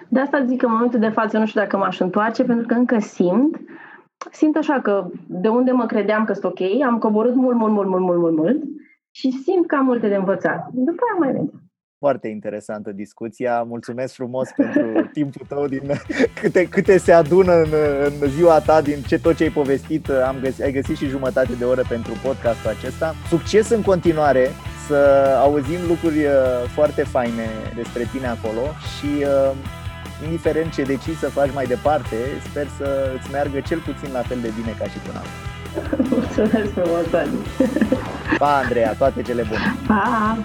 De 0.09 0.19
asta 0.19 0.45
zic 0.45 0.59
că 0.59 0.65
în 0.65 0.71
momentul 0.71 0.99
de 0.99 1.09
față 1.09 1.37
nu 1.37 1.45
știu 1.45 1.61
dacă 1.61 1.77
m-aș 1.77 1.99
întoarce, 1.99 2.43
pentru 2.43 2.65
că 2.65 2.73
încă 2.73 2.99
simt, 2.99 3.59
simt 4.31 4.55
așa 4.55 4.81
că 4.81 5.07
de 5.27 5.47
unde 5.47 5.71
mă 5.71 5.85
credeam 5.85 6.25
că 6.25 6.33
sunt 6.33 6.45
ok, 6.45 6.59
am 6.85 6.97
coborât 6.97 7.35
mult, 7.35 7.57
mult, 7.57 7.73
mult, 7.73 7.87
mult, 7.87 8.03
mult, 8.03 8.19
mult, 8.19 8.35
mult 8.35 8.63
și 9.11 9.31
simt 9.31 9.67
că 9.67 9.75
am 9.75 9.85
multe 9.85 10.07
de 10.07 10.15
învățat. 10.15 10.69
După 10.71 11.01
aia 11.09 11.19
mai 11.19 11.31
vedem. 11.31 11.70
Foarte 12.05 12.27
interesantă 12.27 12.91
discuția. 12.91 13.61
Mulțumesc 13.61 14.13
frumos 14.13 14.49
pentru 14.55 15.01
timpul 15.17 15.45
tău, 15.47 15.67
din 15.67 15.91
câte, 16.41 16.67
câte 16.67 16.97
se 16.97 17.11
adună 17.11 17.53
în, 17.53 17.73
în 18.05 18.29
ziua 18.29 18.59
ta, 18.59 18.81
din 18.81 19.01
ce 19.07 19.19
tot 19.19 19.35
ce 19.35 19.43
ai 19.43 19.49
povestit. 19.49 20.09
Am 20.09 20.35
găsit, 20.41 20.63
ai 20.63 20.71
găsit 20.71 20.97
și 20.97 21.07
jumătate 21.07 21.53
de 21.53 21.63
oră 21.63 21.83
pentru 21.89 22.13
podcastul 22.23 22.69
acesta. 22.69 23.15
Succes 23.27 23.69
în 23.69 23.81
continuare, 23.81 24.47
să 24.87 24.97
auzim 25.41 25.79
lucruri 25.87 26.23
uh, 26.23 26.33
foarte 26.73 27.03
faine 27.03 27.47
despre 27.75 28.07
tine 28.11 28.27
acolo 28.27 28.61
și 28.93 29.11
uh, 29.23 29.51
indiferent 30.23 30.73
ce 30.73 30.83
decizi 30.83 31.19
să 31.19 31.29
faci 31.29 31.53
mai 31.53 31.65
departe, 31.65 32.15
sper 32.49 32.67
să 32.77 33.11
îți 33.19 33.31
meargă 33.31 33.59
cel 33.59 33.79
puțin 33.79 34.13
la 34.13 34.21
fel 34.21 34.39
de 34.41 34.51
bine 34.59 34.75
ca 34.79 34.85
și 34.85 34.97
până 34.97 35.17
acum. 35.23 35.39
Mulțumesc 36.17 36.71
frumos, 36.71 37.05
Pa, 38.37 38.57
Andreea, 38.57 38.93
toate 38.93 39.21
cele 39.21 39.43
bune! 39.49 39.75
Pa! 39.87 40.37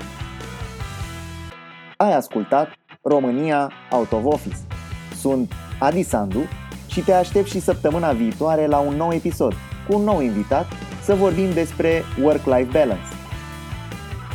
Ai 1.96 2.14
ascultat 2.14 2.68
România 3.02 3.70
Out 3.90 4.12
of 4.12 4.24
Office. 4.24 4.56
Sunt 5.20 5.52
Adi 5.78 6.02
Sandu 6.02 6.40
și 6.86 7.00
te 7.00 7.12
aștept 7.12 7.48
și 7.48 7.60
săptămâna 7.60 8.12
viitoare 8.12 8.66
la 8.66 8.78
un 8.78 8.94
nou 8.94 9.12
episod 9.12 9.52
cu 9.88 9.96
un 9.96 10.02
nou 10.02 10.20
invitat 10.20 10.66
să 11.02 11.14
vorbim 11.14 11.52
despre 11.52 12.02
work-life 12.22 12.68
balance. 12.72 13.08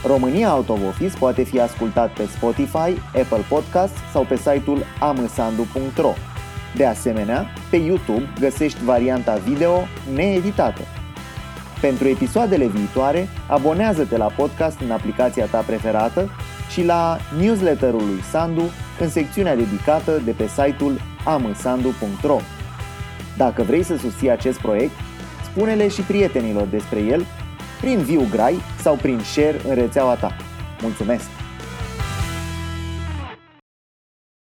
România 0.06 0.56
Out 0.56 0.70
of 0.70 0.80
Office 0.88 1.18
poate 1.18 1.44
fi 1.44 1.60
ascultat 1.60 2.14
pe 2.14 2.26
Spotify, 2.26 3.00
Apple 3.06 3.46
Podcast 3.50 3.94
sau 4.12 4.24
pe 4.24 4.36
site-ul 4.36 4.84
amăsandu.ro. 5.00 6.14
De 6.76 6.86
asemenea, 6.86 7.46
pe 7.70 7.76
YouTube 7.76 8.34
găsești 8.40 8.84
varianta 8.84 9.36
video 9.36 9.88
needitată. 10.14 10.82
Pentru 11.82 12.08
episoadele 12.08 12.68
viitoare, 12.68 13.28
abonează-te 13.48 14.18
la 14.18 14.26
podcast 14.26 14.80
în 14.80 14.92
aplicația 14.92 15.46
ta 15.46 15.60
preferată 15.60 16.30
și 16.72 16.84
la 16.86 17.18
newsletterul 17.40 18.06
lui 18.06 18.22
Sandu 18.32 18.64
în 19.00 19.10
secțiunea 19.10 19.56
dedicată 19.56 20.22
de 20.26 20.32
pe 20.32 20.48
site-ul 20.48 21.02
amăsandu.ro. 21.26 22.40
Dacă 23.38 23.64
vrei 23.64 23.84
să 23.84 23.98
susții 23.98 24.32
acest 24.32 24.60
proiect, 24.60 24.94
spune-le 25.44 25.88
și 25.88 26.02
prietenilor 26.02 26.68
despre 26.68 27.00
el 27.00 27.26
prin 27.82 27.98
viu 27.98 28.28
grai 28.32 28.56
sau 28.82 28.96
prin 28.96 29.20
share 29.20 29.62
în 29.68 29.76
rețeaua 29.76 30.16
ta. 30.16 30.36
Mulțumesc! 30.82 31.41